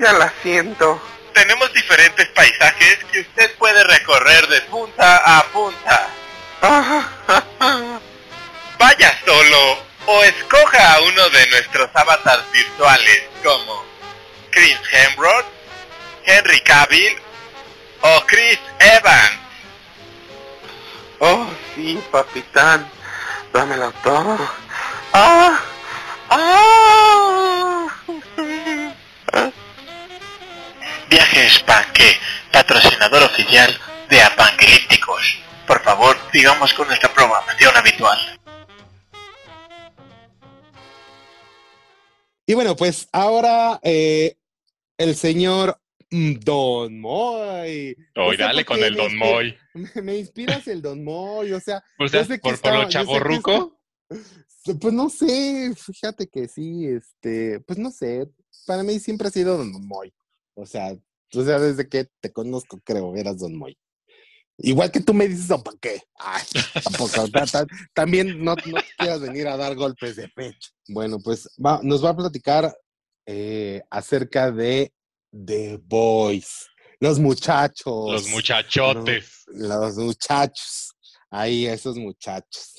[0.00, 1.00] ya la siento.
[1.34, 6.08] Tenemos diferentes paisajes que usted puede recorrer de punta a punta.
[8.78, 13.84] Vaya solo o escoja a uno de nuestros avatars virtuales como
[14.50, 15.46] Chris Hemroth,
[16.24, 17.18] Henry Cavill
[18.02, 19.40] o Chris Evans.
[21.18, 22.88] Oh, sí, papitán.
[23.52, 24.38] Dámelo todo.
[25.12, 25.60] Ah,
[26.30, 27.88] ah.
[31.18, 32.10] Viajes Panque,
[32.52, 33.70] patrocinador oficial
[34.10, 35.38] de Apangelípticos.
[35.64, 38.18] Por favor, sigamos con nuestra programación habitual.
[42.48, 44.36] Y bueno, pues ahora eh,
[44.98, 47.94] el señor mm, Don Moy.
[47.94, 49.56] Sé dale con el Don Moy.
[49.74, 52.72] Me, me inspiras el Don Moy, o sea, O sea, yo sé que por, por
[52.72, 53.78] lo estaba- chaborruco.
[54.10, 58.26] está- Pues no sé, fíjate que sí, este, pues no sé,
[58.66, 60.12] para mí siempre ha sido Don Moy.
[60.54, 60.92] O sea,
[61.34, 63.76] o sea, desde que te conozco, creo, eras Don Moy.
[64.58, 66.00] Igual que tú me dices, ¿o para qué?
[66.16, 66.44] Ay,
[66.84, 70.70] tampoco, ta- ta- también no, no quieras venir a dar golpes de pecho.
[70.86, 72.72] Bueno, pues va- nos va a platicar
[73.26, 74.92] eh, acerca de
[75.32, 76.68] The Boys.
[77.00, 78.12] Los muchachos.
[78.12, 79.42] Los muchachotes.
[79.48, 80.92] Los muchachos.
[81.30, 82.74] Ahí, esos muchachos.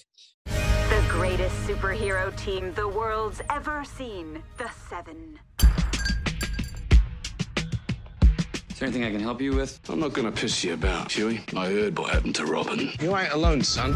[0.46, 4.42] The greatest superhero team the world's ever seen.
[4.58, 5.38] The Seven.
[8.76, 9.80] Is there anything I can help you with?
[9.90, 11.40] I'm not gonna piss you about, Huey.
[11.56, 12.90] I heard what happened to Robin.
[13.00, 13.94] You ain't alone, son.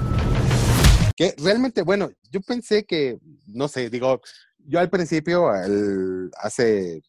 [1.18, 4.22] Que realmente, bueno, yo pensé que, no sé, digo,
[4.66, 7.02] yo al principio, el- hace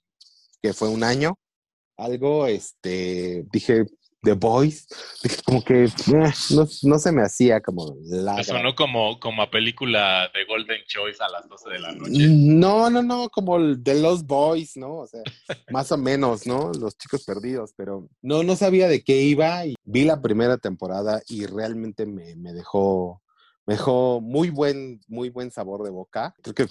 [0.61, 1.39] que fue un año,
[1.97, 3.85] algo, este, dije,
[4.23, 4.87] The Boys,
[5.23, 5.91] dije como que eh,
[6.55, 8.35] no, no se me hacía como la...
[8.35, 12.29] Me sonó como, como a película de Golden Choice a las 12 de la noche.
[12.29, 14.99] No, no, no, como el de Los Boys, ¿no?
[14.99, 15.23] O sea,
[15.71, 16.71] más o menos, ¿no?
[16.73, 21.23] Los chicos perdidos, pero no, no sabía de qué iba y vi la primera temporada
[21.29, 23.23] y realmente me, me dejó,
[23.67, 26.35] me dejó muy buen, muy buen sabor de boca.
[26.43, 26.69] Creo que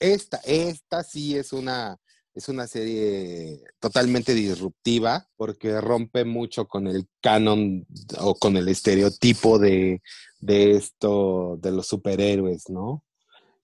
[0.00, 1.96] esta, esta sí es una,
[2.38, 7.84] es una serie totalmente disruptiva porque rompe mucho con el canon
[8.18, 10.02] o con el estereotipo de,
[10.38, 13.04] de esto, de los superhéroes, ¿no?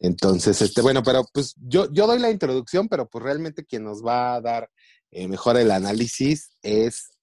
[0.01, 4.05] Entonces, este, bueno, pero pues yo, yo doy la introducción, pero pues realmente quien nos
[4.05, 4.69] va a dar
[5.13, 7.17] eh, mejor el análisis es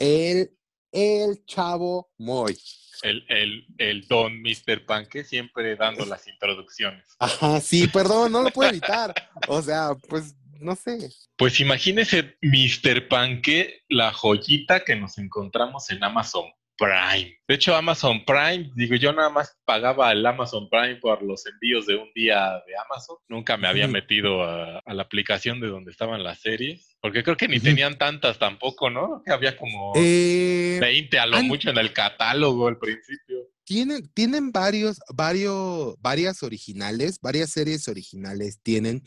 [0.00, 0.50] el,
[0.90, 2.58] el chavo Moy.
[3.02, 4.84] El, el, el don Mr.
[4.84, 7.06] Panque siempre dando las introducciones.
[7.20, 9.14] Ajá, sí, perdón, no lo puedo evitar.
[9.46, 11.10] O sea, pues no sé.
[11.36, 13.08] Pues imagínese, Mr.
[13.08, 16.44] Panque, la joyita que nos encontramos en Amazon
[16.76, 17.36] Prime.
[17.48, 21.86] De hecho, Amazon Prime, digo, yo nada más pagaba el Amazon Prime por los envíos
[21.86, 23.16] de un día de Amazon.
[23.28, 27.36] Nunca me había metido a, a la aplicación de donde estaban las series, porque creo
[27.36, 29.22] que ni tenían tantas tampoco, ¿no?
[29.26, 33.48] Que había como Eh, 20 a lo mucho en el catálogo al principio.
[33.64, 39.02] tienen, tienen varios, varios, varias originales, varias series originales tienen,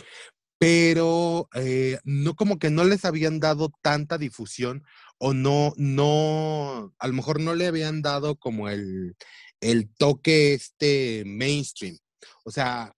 [0.62, 4.84] pero eh, no como que no les habían dado tanta difusión
[5.18, 9.16] o no, no, a lo mejor no le habían dado como el,
[9.60, 11.98] el toque este mainstream.
[12.44, 12.96] O sea,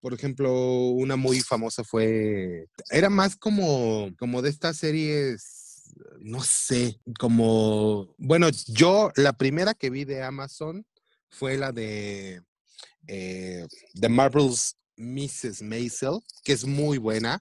[0.00, 0.52] por ejemplo,
[0.88, 8.48] una muy famosa fue, era más como, como de estas series, no sé, como, bueno,
[8.66, 10.84] yo la primera que vi de Amazon
[11.28, 12.42] fue la de
[13.06, 15.62] eh, The Marvel's Mrs.
[15.62, 17.40] Maisel, que es muy buena.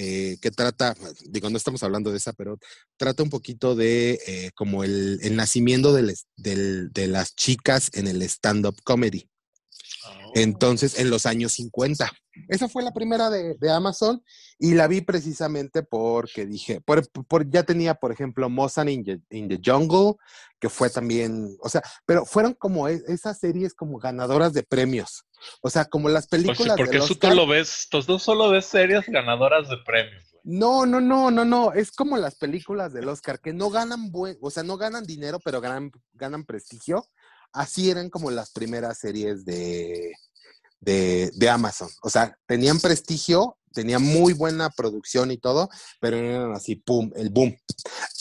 [0.00, 0.94] eh, que trata,
[1.28, 2.56] digo, no estamos hablando de esa, pero
[2.96, 8.22] trata un poquito de eh, como el, el nacimiento del, de las chicas en el
[8.22, 9.28] stand-up comedy.
[10.34, 12.10] Entonces, en los años 50.
[12.48, 14.22] Esa fue la primera de, de Amazon
[14.58, 19.20] y la vi precisamente porque dije, por, por- ya tenía, por ejemplo, Mozart in the,
[19.30, 20.14] in the Jungle,
[20.60, 25.24] que fue también, o sea, pero fueron como e- esas series como ganadoras de premios.
[25.62, 27.30] O sea, como las Pues sí, películas porque del tú Oscar.
[27.30, 30.42] solo ves, tú tú solo ves series ganadoras de premios, güey.
[30.44, 31.72] No, no, no, no, no.
[31.72, 35.40] Es como las películas del Oscar, que no ganan buen, o sea, no ganan dinero,
[35.44, 37.04] pero ganan, ganan prestigio.
[37.52, 40.12] Así eran como las primeras series de,
[40.80, 41.88] de, de Amazon.
[42.02, 45.68] O sea, tenían prestigio, tenían muy buena producción y todo,
[46.00, 47.56] pero eran así, pum, el boom.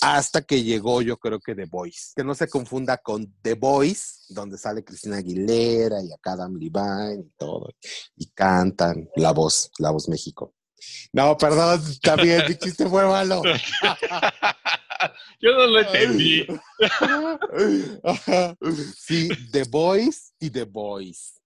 [0.03, 2.11] Hasta que llegó, yo creo que The Voice.
[2.15, 7.23] Que no se confunda con The Voice, donde sale Cristina Aguilera y acá Adam Levine
[7.25, 7.73] y todo.
[8.15, 10.53] Y cantan la voz, la voz México.
[11.11, 13.41] No, perdón, también mi chiste fue malo.
[15.41, 16.45] Yo no lo entendí.
[18.95, 21.37] Sí, The Voice y The Voice.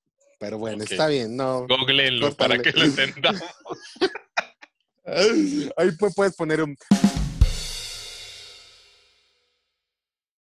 [0.42, 1.68] Pero bueno, está bien, no.
[1.68, 2.74] Googleenlo para Córtale.
[2.74, 3.42] que lo entendamos.
[5.78, 6.76] Ahí pu- puedes poner un.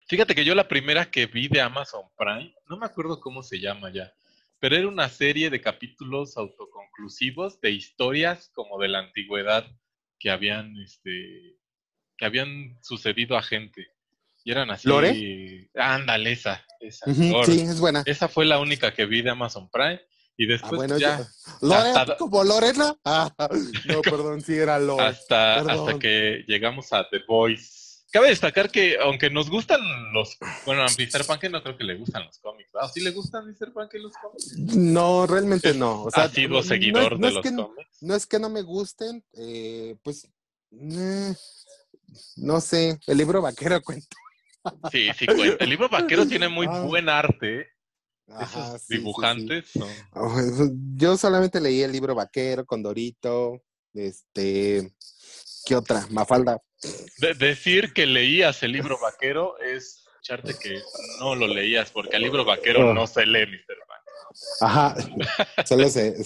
[0.09, 3.61] Fíjate que yo la primera que vi de Amazon Prime, no me acuerdo cómo se
[3.61, 4.13] llama ya,
[4.59, 9.65] pero era una serie de capítulos autoconclusivos de historias como de la antigüedad
[10.19, 11.57] que habían, este,
[12.17, 13.87] que habían sucedido a gente.
[14.45, 14.87] Y eran así.
[14.89, 15.71] ¿Lore?
[15.75, 16.63] Ándale, esa.
[16.81, 17.47] esa, Ujú, Lore.
[17.53, 18.03] sí, es buena.
[18.07, 20.01] Esa fue la única que vi de Amazon Prime.
[20.37, 21.91] Y Ah, después bueno, ya, yo- ¿Lore?
[21.91, 22.95] hasta- ¿Como Lorena?
[23.05, 23.33] Ah,
[23.87, 25.05] no, perdón, sí era Lore.
[25.07, 25.89] hasta, perdón.
[25.89, 27.83] hasta que llegamos a The Voice.
[28.13, 29.81] Cabe destacar que, aunque nos gustan
[30.13, 30.37] los.
[30.67, 31.25] Bueno, a Mr.
[31.27, 32.71] Punk no creo que le gustan los cómics.
[32.73, 32.91] ¿verdad?
[32.93, 33.73] ¿Sí le gustan Mr.
[33.73, 34.53] Punk los cómics?
[34.77, 36.03] No, realmente no.
[36.05, 38.03] O sea, ha sido seguidor no no de los que cómics.
[38.03, 40.29] No es que no me gusten, eh, pues.
[40.73, 41.35] eh,
[42.37, 44.07] no sé, el libro vaquero cuenta.
[44.91, 45.63] Sí, sí cuenta.
[45.65, 46.81] El libro vaquero tiene muy Ah.
[46.83, 47.69] buen arte.
[48.29, 48.97] Ajá, Esos sí, sí, sí.
[48.99, 49.89] dibujantes son.
[50.13, 50.35] Oh,
[50.97, 54.93] Yo solamente leí el libro vaquero, Condorito, este.
[55.67, 56.07] ¿Qué otra?
[56.11, 56.59] Mafalda.
[57.19, 60.79] De- decir que leías el libro vaquero es echarte que
[61.21, 62.95] no lo leías, porque el libro vaquero Oh.
[62.95, 63.77] no se lee, Mr.
[63.77, 63.95] Punk.
[64.63, 64.97] Ajá,
[65.65, 66.17] solo sé.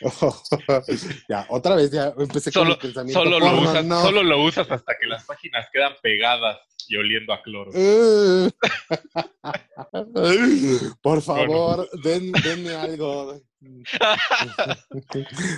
[1.28, 3.22] ya, otra vez ya empecé con Solo, el pensamiento.
[3.22, 4.00] solo, lo usas, no.
[4.02, 6.58] solo lo usas hasta que las páginas quedan pegadas
[6.90, 7.70] y oliendo a cloro.
[7.72, 8.50] Eh.
[11.02, 13.40] Por favor, den- denme algo.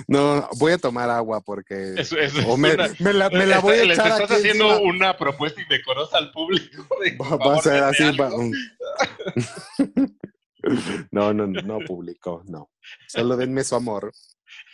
[0.07, 1.95] No, voy a tomar agua porque.
[1.97, 4.29] Eso- eso es o me, una- me la, me la voy a Les echar estás
[4.31, 4.89] aquí haciendo encima.
[4.89, 6.87] una propuesta indecorosa al público.
[7.03, 8.03] de, Va, va a ser así.
[8.15, 8.31] va-
[11.11, 12.69] No, no, no publicó, no.
[13.07, 14.13] Solo denme su amor.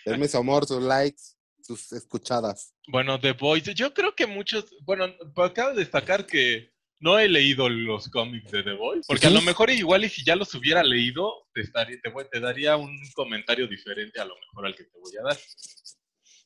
[0.06, 1.22] Denme su amor, sus likes,
[1.70, 2.74] sus escuchadas.
[2.88, 5.06] Bueno, The Voice, yo creo que muchos, bueno,
[5.36, 9.42] acabo de destacar que no he leído los cómics de The Voice, porque a lo
[9.42, 12.98] mejor igual y si ya los hubiera leído, te, estaría, te, voy- te daría un
[13.14, 15.38] comentario diferente a lo mejor al que te voy a dar.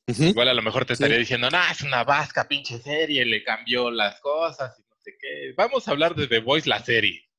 [0.08, 1.04] Igual a lo mejor te Sí.
[1.04, 5.16] estaría diciendo, no, es una vasca pinche serie, le cambió las cosas y no sé
[5.20, 5.54] qué.
[5.56, 7.30] Vamos a hablar de The Voice, la serie.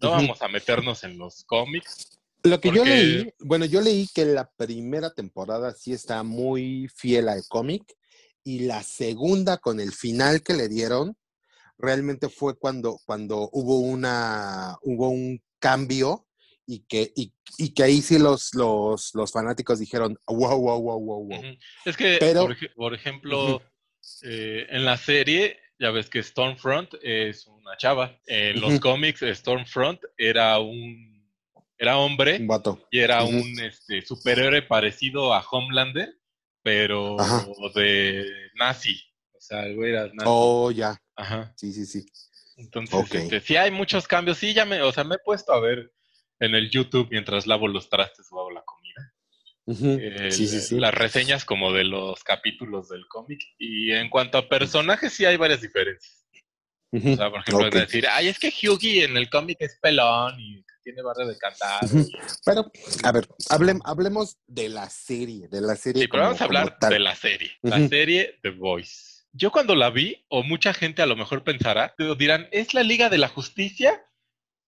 [0.00, 2.15] No vamos a meternos en los cómics.
[2.42, 7.28] Lo que yo leí, bueno, yo leí que la primera temporada sí está muy fiel
[7.28, 7.82] al cómic
[8.44, 11.16] y la segunda con el final que le dieron
[11.78, 16.26] realmente fue cuando, cuando hubo una hubo un cambio
[16.66, 21.00] y que, y, y que ahí sí los, los, los fanáticos dijeron wow, wow, wow,
[21.00, 21.56] wow, wow.
[21.84, 23.62] Es que, Pero- por, ej- por ejemplo,
[24.22, 28.16] eh, en la serie, ya ves que Stormfront es una chava.
[28.26, 31.15] En los cómics, Stormfront era un
[31.78, 32.86] era hombre Un vato.
[32.90, 36.14] y era un este, superhéroe parecido a Homelander,
[36.62, 37.46] pero Ajá.
[37.74, 39.00] de nazi.
[39.32, 40.24] O sea, el güey era nazi.
[40.24, 40.96] Oh, ya.
[41.14, 41.52] Ajá.
[41.56, 42.06] Sí, sí, sí.
[42.56, 43.14] Entonces, Ok.
[43.14, 44.38] este, sí hay muchos cambios.
[44.38, 45.92] Sí, ya me, o sea, me he puesto a ver
[46.40, 49.12] en el YouTube mientras lavo los trastes o hago la comida.
[50.00, 50.78] El- Sí, sí, sí.
[50.78, 53.40] las reseñas como de los capítulos del cómic.
[53.58, 56.24] Y en cuanto a personajes, sí hay varias diferencias.
[56.92, 57.74] O sea, por ejemplo, Ok.
[57.74, 61.36] es decir, ay, es que Hyugi en el cómic es pelón y tiene barrio de
[61.36, 61.84] cantar.
[61.84, 62.08] Ujú.
[62.44, 62.70] Pero,
[63.02, 66.02] a ver, hablem- hablemos de la serie, de la serie.
[66.02, 67.50] Sí, pero como- vamos a hablar de la serie.
[67.62, 69.24] La serie The Voice.
[69.32, 73.08] Yo cuando la vi, o mucha gente a lo mejor pensará, dirán, ¿es la Liga
[73.10, 74.00] de la Justicia?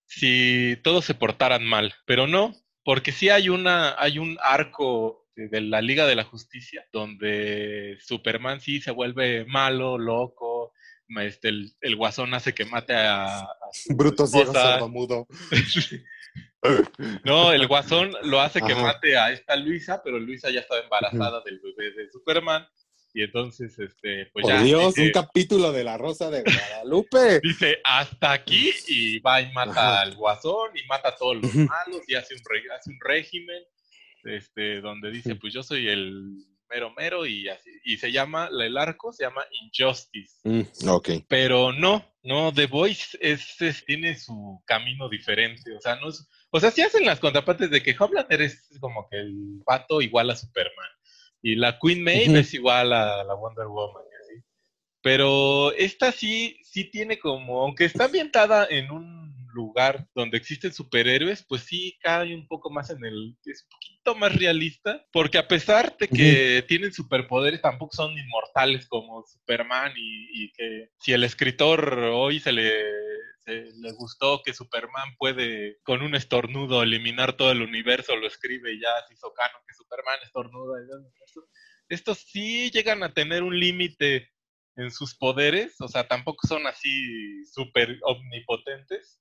[0.06, 2.52] Si todos se portaran mal, pero no,
[2.82, 8.60] porque sí hay una, hay un arco de, la Liga de la Justicia donde Superman
[8.60, 10.72] sí se vuelve malo, loco,
[11.20, 13.50] este, el, el guasón hace que mate a, a
[13.90, 15.26] Bruto ciego, sordomudo.
[17.24, 18.82] No, el guasón lo hace que Ajá.
[18.82, 22.66] mate a esta Luisa, pero Luisa ya estaba embarazada del bebé de Superman.
[23.14, 24.62] Y entonces, este, pues Por ya.
[24.62, 27.40] Dios, dice, un capítulo de la Rosa de Guadalupe.
[27.42, 30.00] dice, hasta aquí, y va y mata Ajá.
[30.02, 32.40] al guasón, y mata a todos los malos, y hace un,
[32.76, 33.62] hace un régimen,
[34.24, 38.76] este, donde dice, pues yo soy el mero mero, y así, y se llama, el
[38.76, 40.34] arco se llama Injustice.
[40.44, 41.08] Mm, ok.
[41.28, 46.28] Pero no, no, The Voice es, es- tiene su camino diferente, o sea, no es,
[46.50, 50.30] o sea, sí hacen las contrapartes de que Homelander es como que el pato igual
[50.30, 50.90] a Superman,
[51.42, 52.36] y la Queen Maeve Ujú.
[52.38, 54.02] es igual a la Wonder Woman.
[55.00, 61.44] Pero esta sí, sí tiene como, aunque está ambientada en un lugar donde existen superhéroes,
[61.46, 65.46] pues sí cae un poco más en el, es un poquito más realista, porque a
[65.46, 71.24] pesar de que tienen superpoderes, tampoco son inmortales como Superman y, y que si el
[71.24, 72.72] escritor hoy se le,
[73.48, 78.80] le gustó que Superman puede con un estornudo eliminar todo el universo, lo escribe y
[78.80, 80.78] ya hizo canon que Superman estornuda.
[81.88, 84.30] Estos sí llegan a tener un límite
[84.78, 89.18] en sus poderes, o sea, tampoco son así súper omnipotentes.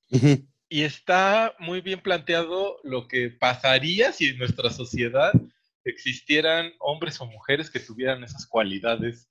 [0.70, 5.32] Y está muy bien planteado lo que pasaría si en nuestra sociedad
[5.84, 9.30] existieran hombres o mujeres que tuvieran esas cualidades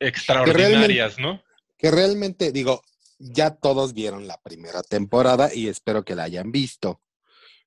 [0.00, 1.42] extraordinarias, ¿no?
[1.76, 2.82] Que realmente, digo,
[3.18, 7.02] ya todos vieron la primera temporada y espero que la hayan visto,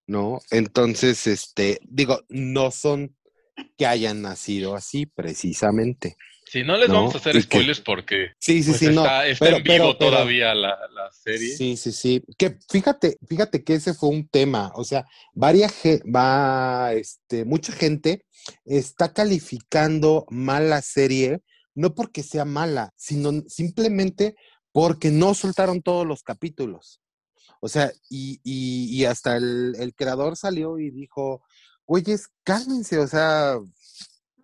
[0.07, 0.41] ¿no?
[0.49, 3.15] Entonces, este, digo, no son
[3.77, 6.15] que hayan nacido así precisamente.
[6.51, 9.05] Si no les No, vamos a hacer que- spoilers porque Sí, sí, pues, sí, no.
[9.05, 11.55] está, pero- en vivo pero- pero- todavía la, la serie.
[11.55, 12.21] Sí, sí, sí.
[12.37, 14.69] Que fíjate, fíjate que ese fue un tema.
[14.75, 15.73] O sea, varias
[16.13, 18.25] va, este, mucha gente
[18.65, 21.41] está calificando mal la serie,
[21.73, 24.35] no porque sea mala, sino simplemente
[24.73, 26.99] porque no soltaron todos los capítulos.
[27.61, 31.43] O sea, y, y- y hasta el, el creador salió y dijo,
[31.85, 33.57] güeyes, cálmense, o sea,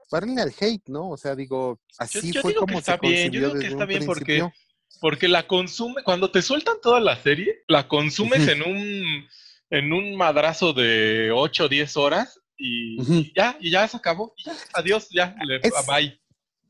[0.10, 1.10] párenle al hate, ¿no?
[1.10, 3.68] O sea, digo, así yo fue digo que como está se bien, yo digo que
[3.68, 4.54] está bien porque principio.
[5.00, 9.28] Porque la consume, cuando te sueltan toda la serie, la consumes en un
[9.70, 14.34] en un madrazo de 8 o 10 horas y, ya, y ya se acabó.
[14.38, 16.20] y ya, adiós, ya, le, Es- bye.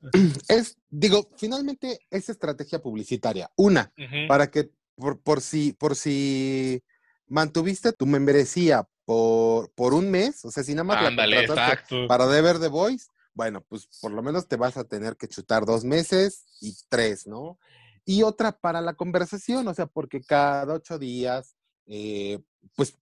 [0.47, 3.49] Es, digo, finalmente es estrategia publicitaria.
[3.55, 3.91] Una,
[4.27, 6.81] para que por, por si, por si
[7.27, 11.73] mantuviste tu membresía por, por un mes, o sea, si nada más la Ándale, contrataste
[11.73, 12.07] exacto.
[12.07, 15.27] para de ver The Voice, bueno, pues por lo menos te vas a tener que
[15.27, 17.59] chutar dos meses y tres, ¿no?
[18.03, 22.39] Y otra para la conversación, o sea, porque cada ocho días, eh,
[22.75, 22.97] pues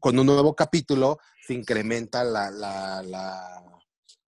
[0.00, 3.02] con un nuevo capítulo se incrementa la, la,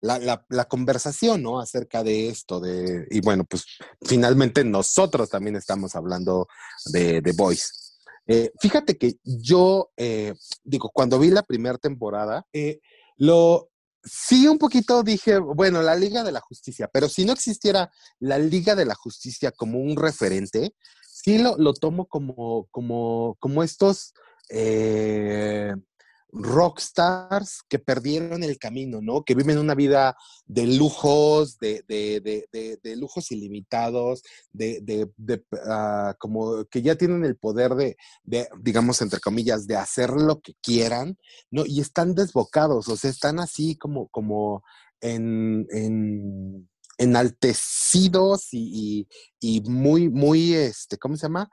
[0.03, 1.61] la, la, conversación, ¿no?
[1.61, 3.65] Acerca de esto, de, y bueno, pues
[4.03, 6.47] finalmente nosotros también estamos hablando
[6.93, 7.71] de Voice.
[8.27, 12.47] Eh, fíjate que yo, eh, digo, cuando vi la primera temporada,
[13.17, 13.71] lo,
[14.07, 17.91] sí un poquito dije, bueno, la Liga de la Justicia, pero si no existiera
[18.21, 20.75] la Liga de la Justicia como un referente,
[21.07, 24.15] sí lo, lo tomo como, como, como estos
[24.49, 25.75] eh,
[26.39, 29.25] rockstars que perdieron el camino, ¿no?
[29.25, 32.21] Que viven una vida de lujos, de, de,
[32.53, 34.23] de, de- lujos ilimitados,
[34.53, 35.09] de,
[35.67, 40.41] ah, como que ya tienen el poder de, de, digamos, entre comillas, de hacer lo
[40.41, 41.19] que quieran,
[41.51, 41.65] ¿no?
[41.67, 44.63] Y están desbocados, o sea, están así como, como
[45.01, 46.69] en, en-
[46.99, 49.07] enaltecidos y,
[49.41, 51.51] y, y muy, muy, este, ¿cómo se llama?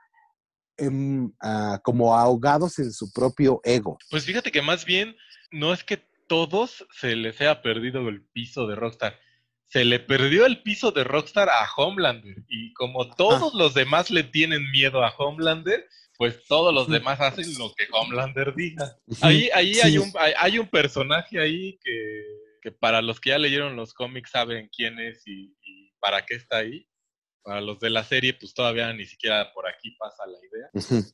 [0.76, 3.96] Em, ah, como ahogados en su propio ego.
[4.10, 5.16] Pues fíjate que más bien
[5.52, 9.20] no es que todos se les haya perdido el piso de Rockstar.
[9.66, 12.42] Se le perdió el piso de Rockstar a Homelander.
[12.48, 15.86] Y como todos los demás le tienen miedo a Homelander,
[16.18, 16.94] pues todos los Ujú.
[16.94, 18.96] demás hacen lo que Homelander diga.
[19.20, 22.24] Ahí, ahí hay, un, hay, hay un personaje ahí que,
[22.62, 26.34] que para los que ya leyeron los cómics saben quién es y, y para qué
[26.34, 26.84] está ahí.
[27.44, 30.70] Para los de la serie, pues todavía ni siquiera por aquí pasa la idea.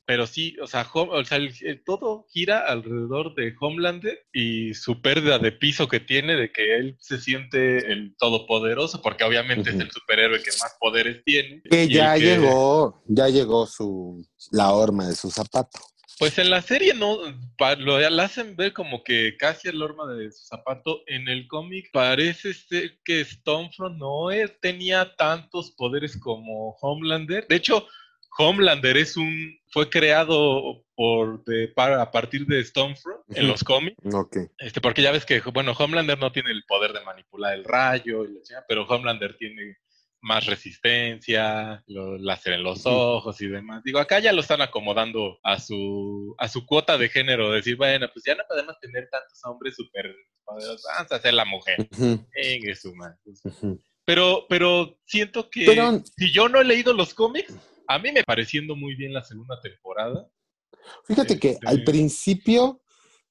[0.06, 5.02] Pero sí, o sea, o sea, el- el- todo gira alrededor de Homelander y su
[5.02, 9.76] pérdida de piso que tiene, de que él se siente el todopoderoso, porque obviamente es
[9.80, 11.62] el superhéroe que más poderes tiene.
[11.68, 15.81] Que ya que- llegó, ya llegó su, la horma de su zapato.
[16.21, 17.18] Pues en la serie no,
[17.56, 21.02] pa- lo hacen ver como que casi el horma de su zapato.
[21.06, 27.46] En el cómic parece ser que Stormfront no eh, tenía tantos poderes como Homelander.
[27.48, 27.88] De hecho,
[28.38, 33.96] Homelander es un fue creado por de, para, a partir de Stormfront en los cómics.
[34.12, 34.37] Ok.
[34.58, 38.25] Este, porque ya ves que, bueno, Homelander no tiene el poder de manipular el rayo,
[38.25, 39.79] y la pero Homelander tiene
[40.23, 43.83] más resistencia, lo láser en los ojos y demás.
[43.85, 48.06] Digo, acá ya lo están acomodando a su, a su cuota de género, decir, bueno,
[48.12, 50.14] pues ya no podemos tener tantos hombres súper
[50.44, 51.88] poderosos, vamos a hacer la mujer.
[51.98, 52.92] Venga, su.
[54.04, 57.54] Pero, pero siento que Pero- si yo no he leído los cómics,
[57.87, 60.29] a mí me pareciendo muy bien la segunda temporada.
[61.06, 62.83] Fíjate que Este- al principio,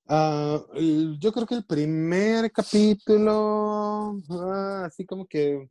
[0.07, 5.67] ah, el- yo creo que el primer capítulo, ah, así como que,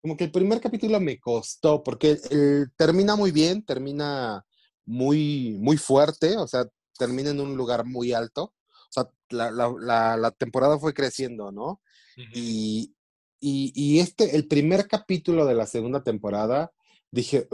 [0.00, 4.44] como que el primer capítulo me costó, porque el- termina muy bien, termina
[4.86, 6.66] muy, muy fuerte, o sea,
[6.98, 8.44] termina en un lugar muy alto.
[8.44, 11.80] O sea, la, la- la- la temporada fue creciendo, ¿no?
[12.16, 12.28] Ujú.
[12.34, 12.94] Y,
[13.40, 16.72] y, y este, el primer capítulo de la segunda temporada,
[17.10, 17.48] dije,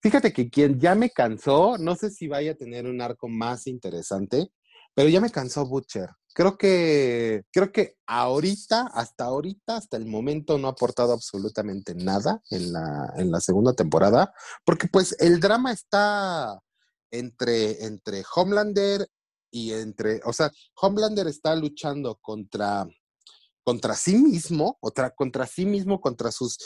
[0.00, 3.66] fíjate que quien ya me cansó, no sé si vaya a tener un arco más
[3.66, 4.50] interesante,
[4.94, 6.10] pero ya me cansó Butcher.
[6.34, 12.40] Creo que, creo que ahorita, hasta ahorita, hasta el momento no ha aportado absolutamente nada
[12.50, 14.32] en la, en la segunda temporada,
[14.64, 16.58] porque pues el drama está
[17.10, 19.06] entre, entre Homelander
[19.50, 22.86] y entre, o sea, Homelander está luchando contra,
[23.62, 26.56] contra sí mismo, otra, contra sí mismo, contra sus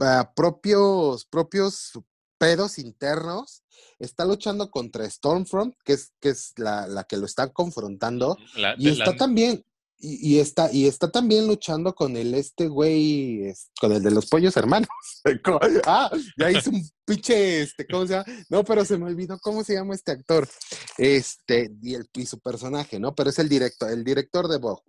[0.00, 1.92] ah, propios, propios
[2.40, 3.62] pedos internos,
[3.98, 8.74] está luchando contra Stormfront, que es, que es la, la que lo está confrontando, La-
[8.78, 9.62] y está la- también,
[9.98, 14.24] y, y está, y está también luchando con el este güey, con el de los
[14.26, 14.88] pollos hermanos.
[15.84, 18.24] Ah, ya hice un pinche, este, ¿cómo se llama?
[18.48, 20.48] No, pero se me olvidó cómo se llama este actor.
[20.96, 23.14] Este, y, el, y su personaje, ¿no?
[23.14, 24.82] Pero es el director, el director de Vogue.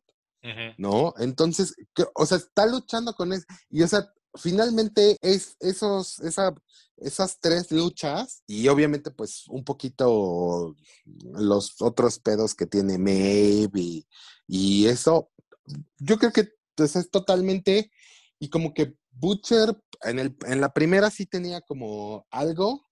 [0.77, 1.13] ¿no?
[1.19, 3.45] Entonces, que- o sea, está luchando con eso.
[3.69, 6.53] Y, o sea, finalmente es esos, esa,
[6.97, 10.75] esas tres luchas y obviamente pues un poquito
[11.05, 14.07] los otros pedos que tiene Maeve y,
[14.47, 15.31] y eso,
[15.97, 17.91] yo creo que pues, es totalmente,
[18.39, 22.87] y como que Butcher en, el, en la primera sí tenía como algo,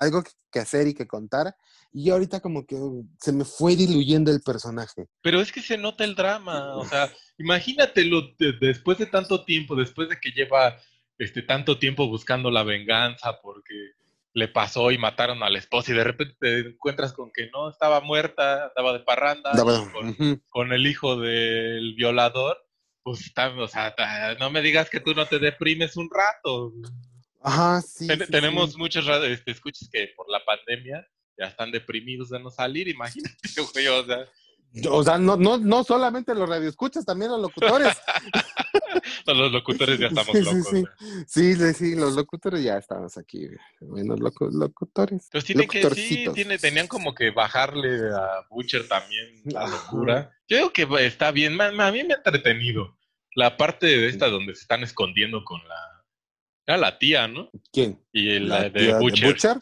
[0.00, 1.54] algo que- hacer y que contar,
[1.92, 2.76] y ahorita como que
[3.20, 5.06] se me fue diluyendo el personaje.
[5.22, 9.76] Pero es que se nota el drama, o sea, imagínatelo de- después de tanto tiempo,
[9.76, 10.76] después de que lleva
[11.18, 13.92] este tanto tiempo buscando la venganza porque
[14.32, 17.68] le pasó y mataron a la esposa y de repente te encuentras con que no
[17.70, 22.56] estaba muerta, estaba de parranda y con, con el hijo del violador,
[23.02, 23.94] pues está, o sea,
[24.40, 26.72] no me digas que tú no te deprimes un rato.
[27.42, 28.06] Ajá, sí.
[28.06, 28.78] Ten- sí, tenemos sí.
[28.78, 31.06] muchos este, escuchas que por la pandemia
[31.38, 33.34] ya están deprimidos de no salir, imagínate,
[33.72, 34.26] güey, o sea,
[34.90, 37.96] O sea, no, no, no solamente los radioescuchas, también los locutores.
[39.26, 40.66] los locutores ya estamos Sí, locos.
[40.70, 40.84] sí.
[41.26, 43.48] Sí, sí, sí, los locutores ya estamos aquí.
[43.80, 45.24] Bueno, loco- locutores.
[45.24, 50.30] Entonces tienen que, sí, tiene, tenían como que bajarle a Butcher también la locura.
[50.48, 52.96] Yo digo que pues, está bien, a mí me ha entretenido.
[53.34, 55.76] La parte de esta donde se están escondiendo con la...
[56.70, 57.50] Era la tía, ¿no?
[57.72, 58.00] ¿Quién?
[58.12, 59.56] Y el ¿La de, Butcher.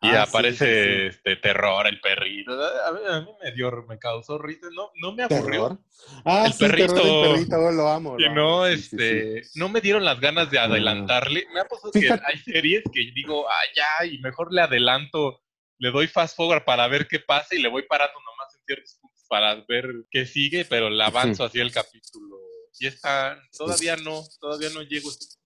[0.00, 1.06] Y Ah, aparece sí, sí.
[1.16, 2.52] este terror, el perrito.
[2.52, 4.66] A mí, a mí me dio, me causó risa.
[4.74, 5.44] No, no me aburrió.
[5.68, 5.78] ¿Terror?
[6.24, 7.32] Ah, El sí, terror del perrito.
[7.32, 8.16] perrito, lo amo.
[8.18, 11.46] Y no, amo, este, no me dieron las ganas de adelantarle.
[11.52, 15.42] Me ha pasado que Fíjate- hay series que digo, ah, ya, y mejor le adelanto,
[15.78, 18.98] le doy fast forward para ver qué pasa y le voy parando nomás en ciertos
[19.00, 22.36] puntos para ver qué sigue, pero le avanzo hacia el capítulo.
[22.78, 25.12] Y está, todavía no, todavía no llego a.
[25.12, 25.43] Y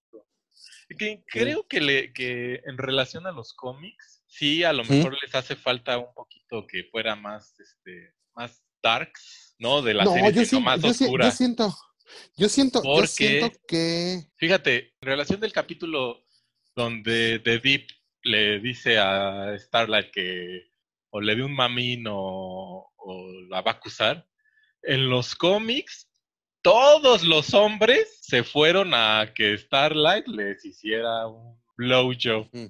[0.97, 5.34] que creo que, le, que en relación a los cómics, sí, a lo mejor les
[5.34, 9.82] hace falta un poquito que fuera más, este, más darks, ¿no?
[9.82, 11.24] De la no, serie, yo, siento, más yo, si- oscura.
[11.26, 11.74] yo siento,
[12.36, 14.20] yo siento, yo Porque- siento que...
[14.36, 16.24] Fíjate, en relación del capítulo
[16.74, 17.86] donde The Deep
[18.22, 20.70] le dice a Starlight que
[21.11, 24.26] o le dé un mamín o, o la va a acusar,
[24.82, 26.08] en los cómics
[26.63, 32.67] todos los hombres se fueron a que Starlight les hiciera un blowjob Mm.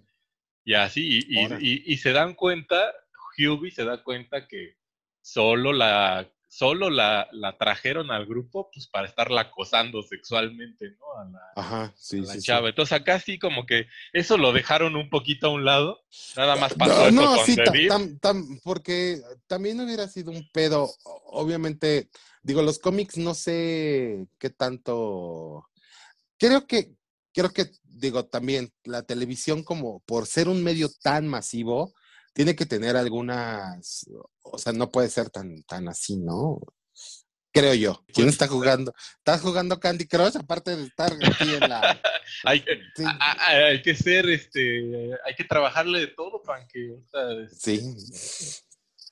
[0.65, 1.65] y así, y, y- Órale.
[1.65, 2.93] y- y se dan cuenta,
[3.39, 4.77] Hubie se da cuenta que
[5.23, 11.21] solo la solo la, la trajeron al grupo pues para estarla acosando sexualmente, ¿no?
[11.21, 12.43] A la, Ajá, sí, a la sí, sí.
[12.43, 12.69] chava.
[12.71, 16.01] Entonces acá sí como que eso lo dejaron un poquito a un lado.
[16.37, 20.49] Nada más pasó No, eso no, con sí, tam- tam- porque también hubiera sido un
[20.53, 20.89] pedo,
[21.27, 22.09] obviamente,
[22.43, 25.69] digo, los cómics no sé qué tanto,
[26.39, 26.95] creo que,
[27.33, 31.95] creo que, digo, también la televisión como por ser un medio tan masivo,
[32.39, 34.07] tiene que tener algunas,
[34.43, 36.61] o sea, no puede ser tan, tan así, ¿no?
[37.53, 38.05] Creo yo.
[38.15, 38.95] ¿Quién está jugando?
[39.17, 42.01] ¿Estás jugando Candy Crush aparte de estar aquí en la...
[42.45, 42.65] Hay,
[42.95, 47.49] Sí, a- a- hay que ser, este, hay que trabajarle de todo, para que este,
[47.57, 48.57] sí.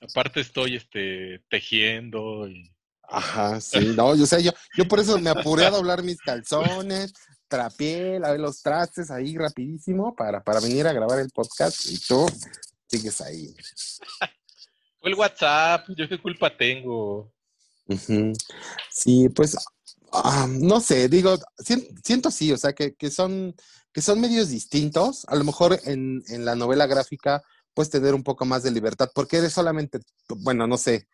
[0.03, 2.70] aparte estoy, este, tejiendo y
[3.09, 7.12] Ajá, sí, no, yo sé, yo, yo por eso me apuré a doblar mis calzones,
[7.49, 12.24] trapié, lavé los trastes ahí rapidísimo para, para venir a grabar el podcast y tú
[12.89, 13.55] sigues ahí.
[15.01, 17.32] fue el WhatsApp, yo qué culpa tengo.
[18.91, 19.57] Sí, pues
[20.12, 23.55] ah, no sé, digo, sien- siento sí, o sea, que, que son,
[23.93, 25.24] que son medios distintos.
[25.28, 27.43] A lo mejor en, en la novela gráfica
[27.74, 31.09] puedes tener un poco más de libertad, porque eres solamente, bueno, no sé,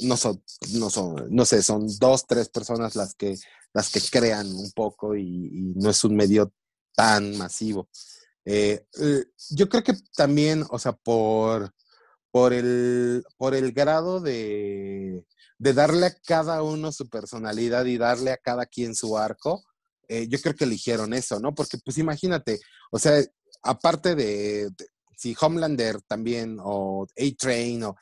[0.00, 0.42] no son,
[0.72, 3.38] no son, no sé, son dos, tres personas las que,
[3.72, 6.52] las que crean un poco y, y no es un medio
[6.96, 7.88] tan masivo.
[8.52, 11.72] Eh, eh, yo creo que también, o sea, por,
[12.32, 15.24] por el, por el grado de,
[15.58, 19.64] de darle a cada uno su personalidad y darle a cada quien su arco,
[20.08, 21.54] eh, yo creo que eligieron eso, ¿no?
[21.54, 22.58] Porque pues imagínate,
[22.90, 23.22] o sea,
[23.62, 24.68] aparte de,
[25.16, 27.96] si Homelander también o A-Train o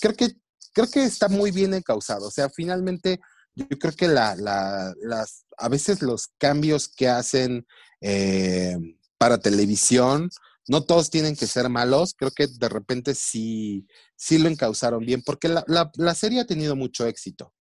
[0.00, 0.32] creo que
[0.74, 3.20] creo que está muy bien encausado, o sea, finalmente
[3.54, 7.66] yo creo que la, la- las a veces los cambios que hacen
[8.00, 8.76] eh,
[9.18, 10.30] para televisión
[10.68, 15.22] no todos tienen que ser malos, creo que de repente sí, sí lo encausaron bien,
[15.24, 17.54] porque la, la- la serie ha tenido mucho éxito,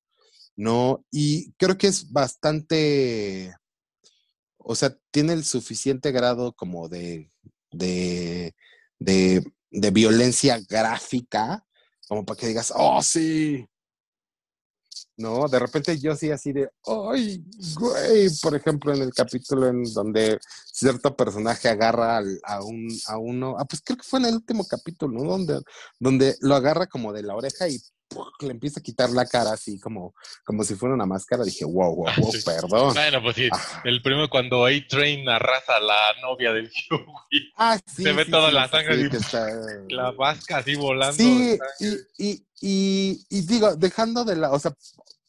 [0.56, 1.06] ¿no?
[1.12, 3.54] Y creo que es bastante,
[4.58, 7.32] o sea, tiene el suficiente grado como de,
[7.72, 8.54] de,
[9.00, 11.66] de, de violencia gráfica,
[12.08, 13.66] como para que digas, oh, sí.
[15.18, 17.44] No, de repente yo sí así de, ay,
[17.76, 20.40] güey, por ejemplo, en el capítulo en donde
[20.72, 24.36] cierto personaje agarra al- a, un, a uno, ah, pues creo que fue en el
[24.36, 25.30] último capítulo, ¿no?
[25.32, 25.62] Donde,
[26.00, 28.26] donde lo agarra como de la oreja y ¡pum!
[28.42, 30.14] le empieza a quitar la cara así como,
[30.46, 31.44] como si fuera una máscara.
[31.44, 32.38] Dije, wow, wow, wow, sí.
[32.46, 32.94] perdón.
[32.94, 33.82] Bueno, pues sí, Ah.
[33.86, 38.30] el primero cuando A-Train arrasa a la novia del Hughie, Ah, sí, Se ve sí,
[38.32, 39.48] toda la sangre y- está-
[39.90, 41.14] la vasca así volando.
[41.18, 44.74] Sí, y, y, y, y digo, dejando de la, o sea,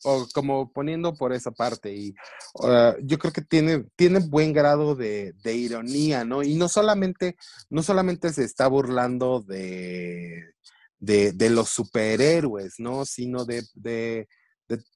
[0.04, 2.14] o como poniendo por esa parte, y
[2.54, 6.42] uh, yo creo que tiene, tiene buen grado de, de ironía, ¿no?
[6.42, 7.36] Y no solamente,
[7.70, 10.52] no solamente se está burlando de,
[10.98, 13.04] de, de los superhéroes, ¿no?
[13.04, 14.28] Sino de, de,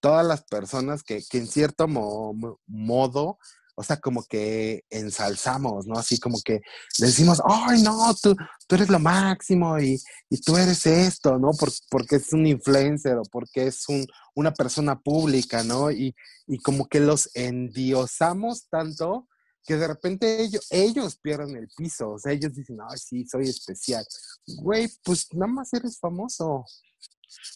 [0.01, 3.39] todas las personas que, que en cierto mo- mo- modo,
[3.75, 5.99] o sea, como que ensalzamos, ¿no?
[5.99, 6.61] Así como que
[6.99, 11.51] le decimos, ay, no, tú, tú eres lo máximo y, y tú eres esto, ¿no?
[11.53, 15.91] Por- porque es un influencer o porque es un, una persona pública, ¿no?
[15.91, 16.15] Y,
[16.47, 19.29] y como que los endiosamos tanto
[19.65, 23.49] que de repente ellos, ellos pierden el piso, o sea, ellos dicen, ay, sí, soy
[23.49, 24.05] especial.
[24.47, 26.65] Güey, pues nada más eres famoso.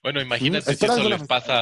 [0.02, 1.60] Bueno, imagínate si eso les pasa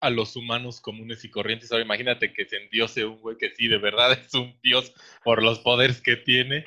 [0.00, 1.72] a los humanos comunes y corrientes.
[1.72, 4.92] Ahora imagínate que se endiose un güey que sí, de verdad es un dios
[5.24, 6.64] por los poderes que tiene.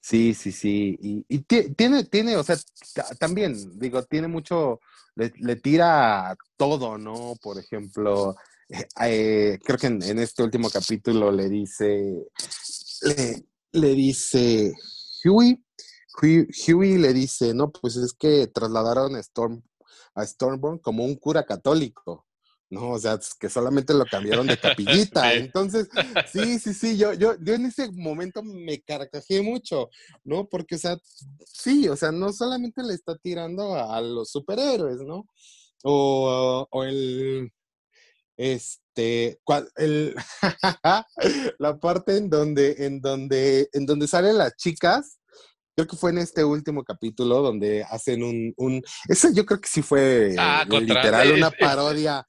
[0.00, 0.96] Sí, sí, sí.
[1.00, 2.56] Y, y ti- tiene, tiene, o sea,
[2.94, 4.80] ta- también, digo, tiene mucho,
[5.16, 7.34] le, le tira todo, ¿no?
[7.42, 8.36] Por ejemplo,
[9.04, 12.26] eh, creo que en, este último capítulo le dice,
[13.02, 14.72] le, le dice,
[15.24, 15.62] Huey,
[16.20, 19.62] Huey, Huey le dice, no, pues es que trasladaron a Storm,
[20.18, 22.26] a Stormborn como un cura católico.
[22.70, 25.32] No, o sea, que solamente lo cambiaron de capillita.
[25.32, 25.88] Entonces,
[26.30, 29.88] sí, sí, sí, yo, yo, yo en ese momento me carcajeé mucho,
[30.24, 30.46] ¿no?
[30.46, 30.98] Porque, o sea,
[31.46, 35.26] sí, o sea, no solamente le está tirando a, a los superhéroes, ¿no?
[35.82, 37.50] O, o el,
[38.36, 40.14] este, cual- el,
[41.58, 45.17] la parte en donde, en donde, en donde salen las chicas,
[45.78, 49.68] creo que fue en este último capítulo donde hacen un, un, eso yo creo que
[49.68, 52.26] sí fue Ah, literal una parodia,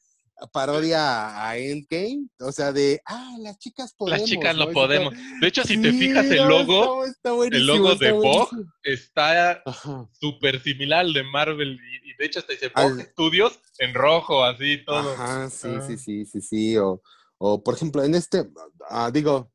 [0.54, 4.22] parodia a Endgame, o sea, de, ah, las chicas podemos.
[4.22, 4.66] Las chicas ¿no?
[4.68, 5.16] lo podemos.
[5.42, 9.64] De hecho, si te fijas el logo, está- está el logo de Vogue está
[10.12, 11.72] súper similar al de Marvel
[12.04, 15.14] y, y de hecho hasta dice Vogue Studios en rojo, así todo.
[15.14, 15.82] Ajá, sí, Ah.
[15.88, 16.78] sí, sí, sí, sí.
[16.78, 17.02] O,
[17.40, 18.48] o por ejemplo, en este,
[18.92, 19.52] ah, digo,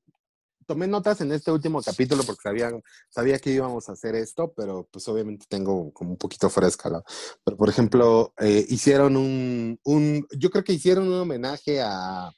[0.66, 2.70] tomé notas en este último capítulo porque sabía,
[3.08, 6.90] sabía que íbamos a hacer esto, pero pues obviamente tengo como un poquito fresca.
[6.90, 7.04] ¿no?
[7.44, 12.30] Pero por ejemplo, eh, hicieron un, un, yo creo que hicieron un homenaje a,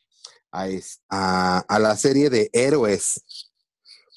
[0.53, 0.67] a,
[1.09, 3.21] a, a la serie de héroes.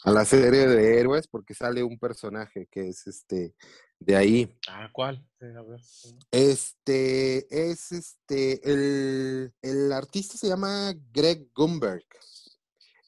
[0.05, 3.53] A la serie de héroes, porque sale un personaje que es este
[3.99, 4.57] de ahí.
[4.67, 5.27] Ah, ¿cuál?
[5.39, 5.81] Sí, a ver.
[6.31, 12.05] Este es este, el, el artista se llama Greg Gumberg.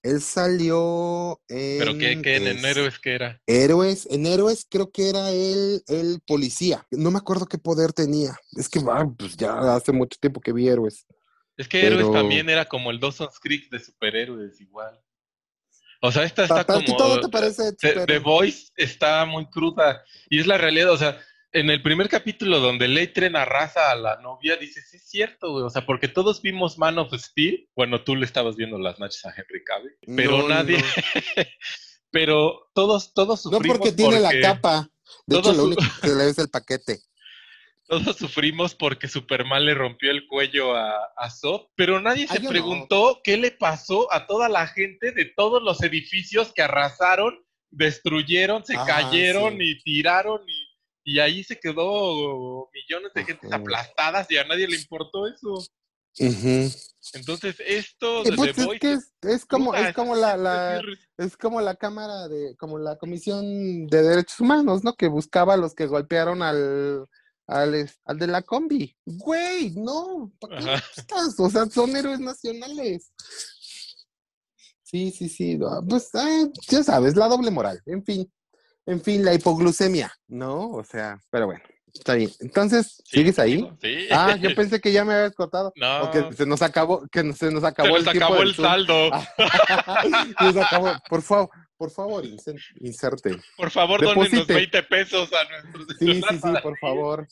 [0.03, 3.41] Él salió en, Pero que, que en es- enero es que era.
[3.45, 6.85] Héroes, en Héroes creo que era él el policía.
[6.91, 8.35] No me acuerdo qué poder tenía.
[8.57, 11.05] Es que ah, pues ya hace mucho tiempo que vi Héroes.
[11.57, 14.99] Es que Héroes también era como el Dawson's Creek de superhéroes igual.
[16.01, 16.97] O sea, esta está ¿A ti como...
[16.97, 21.19] todo te parece The Voice está muy cruda y es la realidad, o sea,
[21.53, 25.63] en el primer capítulo donde Leitren arrasa a la novia, dices, sí es cierto, güey,
[25.65, 29.25] o sea, porque todos vimos Man of Steel, bueno, tú le estabas viendo las noches
[29.25, 30.83] a Henry Cavill, pero No, nadie, no.
[32.11, 34.87] pero todos, todos No sufrimos porque tiene la capa.
[35.25, 36.99] De hecho, lo único que le es el paquete.
[37.87, 42.39] todos sufrimos porque Superman le rompió el cuello a, a Zod, pero nadie Ah, se
[42.43, 42.49] no.
[42.49, 47.37] preguntó qué le pasó a toda la gente de todos los edificios que arrasaron,
[47.69, 49.63] destruyeron, se Ajá, cayeron sí.
[49.63, 50.60] y tiraron y,
[51.03, 53.61] y ahí se quedó millones de gentes Ajá.
[53.61, 55.63] aplastadas y a nadie le importó eso.
[57.13, 60.33] Entonces esto Eh, de pues The es Voice que es, es como, es como la,
[60.35, 64.93] es la, decir, es como la cámara de, como la comisión de derechos humanos, ¿no?
[64.95, 67.07] Que buscaba a los que golpearon al,
[67.47, 68.95] al, al de la combi.
[69.05, 71.39] Güey, no, ¿para qué buscas?
[71.39, 73.11] O sea, son héroes nacionales.
[74.83, 75.57] Sí, sí, sí.
[75.87, 77.81] Pues, ah, ya sabes, la doble moral.
[77.85, 78.29] En fin,
[78.91, 80.69] en fin, la hipoglucemia, ¿no?
[80.71, 81.63] O sea, pero bueno,
[81.93, 82.29] está bien.
[82.41, 83.69] Entonces, sí, ¿sigues ahí?
[83.81, 84.07] Sí.
[84.11, 85.71] Ah, yo pensé que ya me habías cortado.
[85.77, 86.03] No.
[86.03, 88.55] O que se nos acabó, que se nos Se acabó nos el tiempo acabó el
[88.55, 89.09] saldo.
[90.41, 90.93] Nos acabó.
[91.09, 92.23] Por favor, por favor,
[92.79, 93.37] inserte.
[93.55, 94.53] Por favor, donen los Deposite.
[94.53, 97.27] 20 pesos a nuestros Sí, sí, sí, por favor.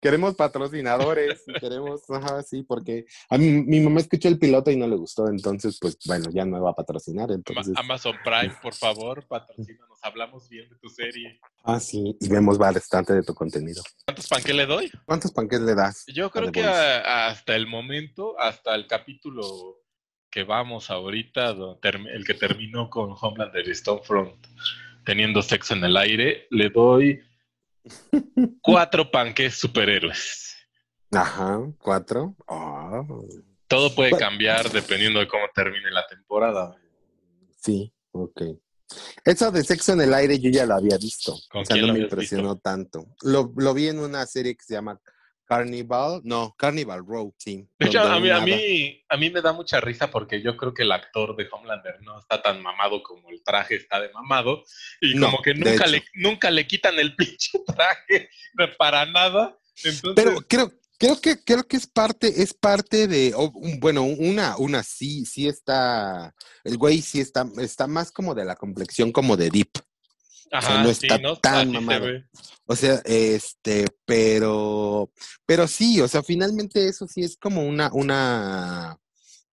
[0.00, 4.86] Queremos patrocinadores, queremos, ajá, sí, porque a mí mi mamá escuchó el piloto y no
[4.88, 7.72] le gustó, entonces, pues, bueno, ya no me va a patrocinar, entonces.
[7.76, 9.98] Amazon Prime, por favor, patrocínanos.
[10.02, 11.40] Hablamos bien de tu serie.
[11.64, 13.82] Ah, sí, y vemos bastante de tu contenido.
[14.04, 14.90] ¿Cuántos panqués le doy?
[15.04, 16.04] ¿Cuántos panques le das?
[16.06, 19.82] Yo creo que a- hasta el momento, hasta el capítulo
[20.30, 21.54] que vamos ahorita,
[22.12, 24.34] el que terminó con Homelander y Stonefront
[25.04, 27.20] teniendo sexo en el aire, le doy
[28.62, 30.54] cuatro panques superhéroes.
[31.12, 32.34] Ajá, cuatro.
[32.48, 33.02] Ah,
[33.66, 34.26] Todo puede Bueno.
[34.26, 36.74] cambiar dependiendo de cómo termine la temporada.
[37.60, 38.42] sí, ok.
[39.24, 41.36] Eso de sexo en el aire yo ya lo había visto.
[41.50, 43.06] ¿Con O sea, quién no lo me impresionó tanto.
[43.22, 44.98] Lo, lo vi en una serie que se llama
[45.48, 46.20] Carnival.
[46.24, 47.66] No, Carnival Row, sí.
[47.78, 50.74] De hecho, a mí, a, mí, a mí me da mucha risa porque yo creo
[50.74, 54.62] que el actor de Homelander no está tan mamado como el traje está de mamado.
[55.00, 58.28] Y No, como que nunca le, nunca le quitan el pinche traje
[58.76, 59.58] para nada.
[59.82, 64.02] Entonces, Pero creo, creo que creo que es parte, es parte de, o, un- bueno,
[64.02, 66.34] una, una sí, sí está,
[66.64, 69.70] el güey sí está, está más como de la complexión como de Deep.
[70.52, 71.36] Ajá, no sí, está ¿no?
[71.36, 72.06] tan mamado.
[72.66, 75.10] O sea, este, pero,
[75.46, 78.98] pero sí, o sea, finalmente eso sí es como una, una,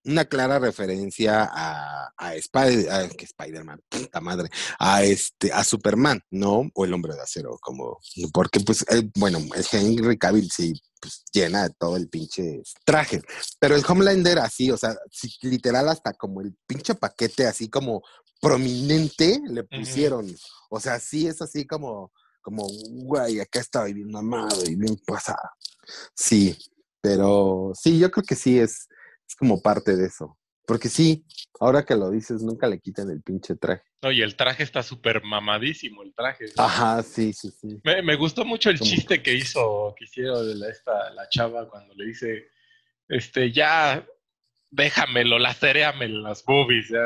[0.04, 6.22] una clara referencia a, a, Spider, a- que Spider-Man, puta madre, a este, a Superman,
[6.30, 6.70] ¿no?
[6.74, 8.00] O el hombre de acero, como,
[8.34, 13.22] porque pues, el- bueno, el Henry Cavill sí, pues llena de todo el pinche traje,
[13.60, 18.02] pero el Homelander así, o sea, sí, literal hasta como el pinche paquete así como
[18.42, 20.28] prominente le pusieron,
[20.70, 22.12] o sea, sí es así como,
[22.42, 25.54] como, güey, acá estaba bien mamado y bien pasada.
[26.14, 26.58] Sí,
[27.02, 28.88] pero sí, yo creo que sí es,
[29.28, 30.38] es como parte de eso.
[30.68, 31.26] Porque sí,
[31.60, 33.84] ahora que lo dices, nunca le quitan el pinche traje.
[34.02, 36.46] No, y el traje está súper mamadísimo, el traje.
[36.58, 37.80] Ajá, sí, sí, sí.
[37.84, 38.90] Me, me gustó mucho el ¿Cómo?
[38.90, 42.48] chiste que hizo, que hicieron de la, esta, la chava cuando le dice,
[43.08, 44.06] este, ya,
[44.72, 46.90] déjamelo, laceréame las boobies.
[46.90, 47.00] Ya.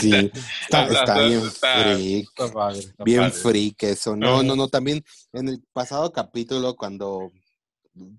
[0.00, 0.30] sí,
[0.62, 2.28] está, Está- bien freak.
[2.28, 3.32] Está padre, está Bien padre.
[3.32, 4.16] freak eso.
[4.16, 7.32] No, no, no, también en el pasado capítulo cuando,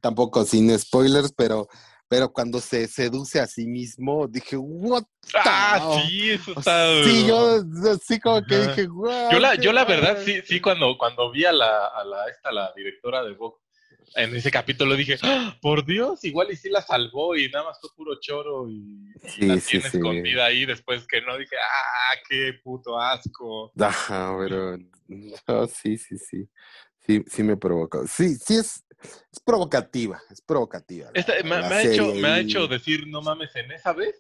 [0.02, 1.68] tampoco sin spoilers, pero,
[2.08, 5.04] pero cuando se seduce a sí mismo, dije, what
[5.34, 7.04] Ah, hell?" sí, eso está...
[7.04, 7.64] Sí, yo
[8.06, 9.32] sí como que dije, wow.
[9.32, 12.52] Yo la, yo la verdad, sí, sí, cuando, cuando vi a la, a la, esta,
[12.52, 13.58] la directora de Vogue
[14.16, 17.80] en ese capítulo dije, "Ah, por Dios, igual y sí la salvó y nada más
[17.82, 19.97] fue puro choro y Sí, la sí, tiene sí.
[19.97, 23.72] escondida ahí después que no dije, ah, qué puto asco.
[23.80, 24.78] Ajá, pero
[25.08, 26.47] no, sí, sí, sí.
[27.05, 28.05] Sí, sí me provocó.
[28.05, 28.84] Sí, sí es,
[29.32, 31.10] es provocativa, es provocativa.
[31.14, 34.16] la- Esta- me, ha hecho, me ha hecho decir no mames en esa vez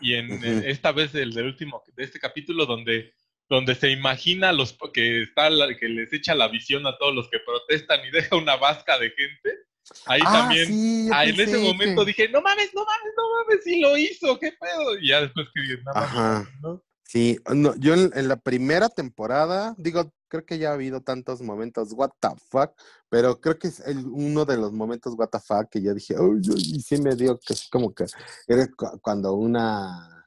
[0.00, 3.12] y en esta vez del, del último de este capítulo donde
[3.48, 7.28] donde se imagina los que está la- que les echa la visión a todos los
[7.30, 9.58] que protestan y deja una vasca de gente
[10.06, 13.64] ahí Ah, también sí, ah, en ese momento dije no mames no mames no mames
[13.64, 16.48] sí lo hizo qué pedo y ya después que dije, mames, Ajá.
[16.62, 16.82] ¿no?
[17.04, 21.40] Sí, no, yo en, en la primera temporada, digo, creo que ya ha habido tantos
[21.40, 22.72] momentos, what the fuck,
[23.08, 26.20] pero creo que es el- uno de los momentos what the fuck que yo dije,
[26.20, 28.04] uy, uy, y sí me dio que así como que
[28.46, 30.17] era cu- cuando una,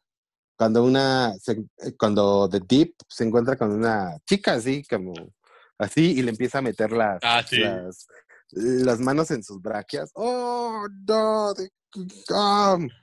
[0.62, 1.66] cuando una, se-
[1.97, 5.34] cuando The Deep se encuentra con una chica así como,
[5.80, 7.57] así, y le empieza a meter las, Ah, sí.
[7.62, 8.05] las,
[8.51, 10.12] las manos en sus braquias.
[10.14, 11.72] Oh, no, de-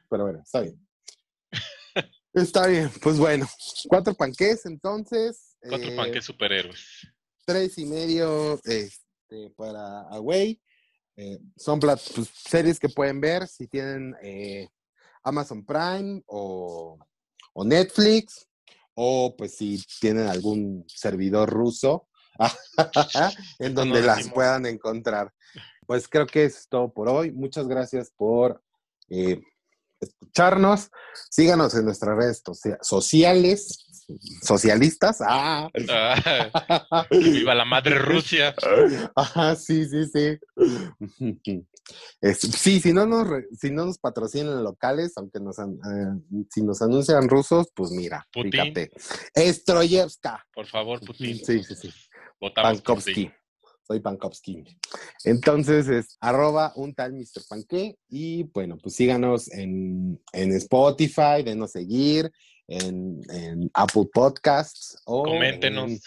[0.09, 0.89] pero bueno, está bien.
[2.33, 3.49] Está bien, pues bueno,
[3.89, 5.57] cuatro panqués entonces.
[5.69, 7.09] cuatro eh, panques superhéroes
[7.45, 10.63] Tres y medio este, para Away.
[11.17, 12.03] Eh, son pues,
[12.49, 14.69] series que pueden ver si tienen eh,
[15.25, 16.97] Amazon Prime o,
[17.59, 18.47] o Netflix,
[18.95, 22.09] o pues si tienen algún servidor ruso,
[23.59, 25.33] en donde no las puedan encontrar.
[25.85, 27.33] Pues creo que es todo por hoy.
[27.33, 28.63] Muchas gracias por
[29.09, 29.41] eh,
[29.99, 30.91] escucharnos.
[31.31, 33.88] Síganos en nuestras redes socia- sociales,
[34.43, 35.19] socialistas.
[35.21, 35.69] Ah.
[35.89, 38.55] Ah, que viva la madre Rusia.
[39.15, 40.39] Ajá, sí, sí, sí.
[42.21, 43.29] Es- sí, si no nos
[43.59, 48.53] si no nos patrocinan locales, aunque nos eh, si nos anuncian rusos, pues mira, Putin.
[48.53, 48.91] fíjate.
[49.35, 50.45] Estroyevska.
[50.55, 51.37] Por favor, Putin.
[51.45, 51.93] Sí, sí, sí.
[52.41, 52.83] Votamos.
[53.87, 54.63] Soy Pankowski.
[55.25, 57.43] Entonces es arroba un tal Mr.
[57.49, 57.97] Panque.
[58.11, 62.31] Y bueno, pues síganos en, en Spotify, denos seguir,
[62.69, 65.91] en, en Apple Podcasts o Coméntenos.
[65.91, 66.01] en,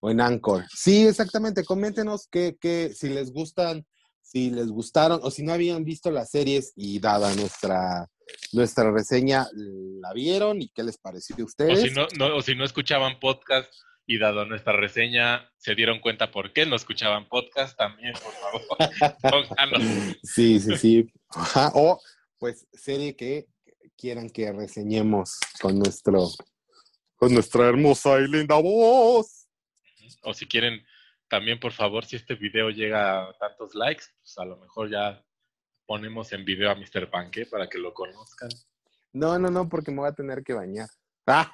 [0.00, 0.64] o en Anchor.
[0.74, 1.64] Sí, exactamente.
[1.64, 3.84] Coméntenos que, que si les gustan,
[4.22, 8.06] si les gustaron o si no habían visto las series y dada nuestra,
[8.52, 11.82] nuestra reseña, la vieron y qué les pareció a O ustedes.
[11.82, 13.72] si no, no- o si no escuchaban podcast
[14.06, 19.42] y dado nuestra reseña se dieron cuenta por qué no escuchaban podcast, también, por favor.
[20.22, 21.12] Sí, sí, sí.
[21.30, 21.72] Ajá.
[21.74, 22.00] O,
[22.38, 23.46] pues, serie que
[23.98, 26.28] quieran que reseñemos con nuestro,
[27.16, 29.48] con nuestra hermosa y linda voz.
[30.22, 30.80] O si quieren,
[31.28, 35.22] también, por favor, si este video llega a tantos likes, pues a lo mejor ya
[35.84, 37.10] ponemos en video a Mr.
[37.10, 38.48] Panque para que lo conozcan.
[39.12, 40.88] No, no, no, porque me voy a tener que bañar.
[41.30, 41.52] Ah.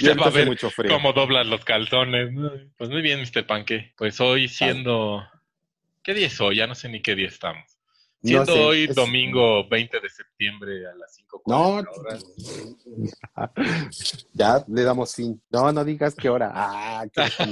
[0.00, 0.90] Ya va a ver mucho frío.
[0.90, 2.30] cómo doblan los calzones.
[2.76, 3.46] Pues muy bien, Mr.
[3.46, 3.92] Panque.
[3.96, 5.22] Pues hoy siendo...
[6.02, 6.56] ¿Qué día es hoy?
[6.56, 7.73] Ya no sé ni qué día estamos.
[8.24, 12.24] No Siendo sé, hoy es- domingo 20 de septiembre a las 5 No, horas.
[14.32, 15.42] ya le damos fin.
[15.50, 16.50] No, no digas qué hora.
[16.54, 17.04] Ah,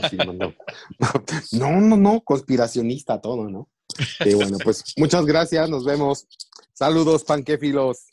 [0.08, 0.54] filmando.
[1.52, 3.68] No, no, no, conspiracionista todo, ¿no?
[4.24, 6.26] Y bueno, pues muchas gracias, nos vemos.
[6.72, 8.06] Saludos, panquefilos.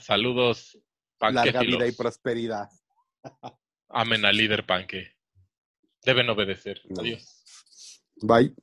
[0.00, 0.78] Saludos,
[1.20, 1.78] Larga panquefilos.
[1.80, 2.68] vida y prosperidad.
[3.90, 5.16] Amen al líder panque.
[6.02, 6.80] Deben obedecer.
[6.98, 7.92] Adiós.
[8.22, 8.54] Bye.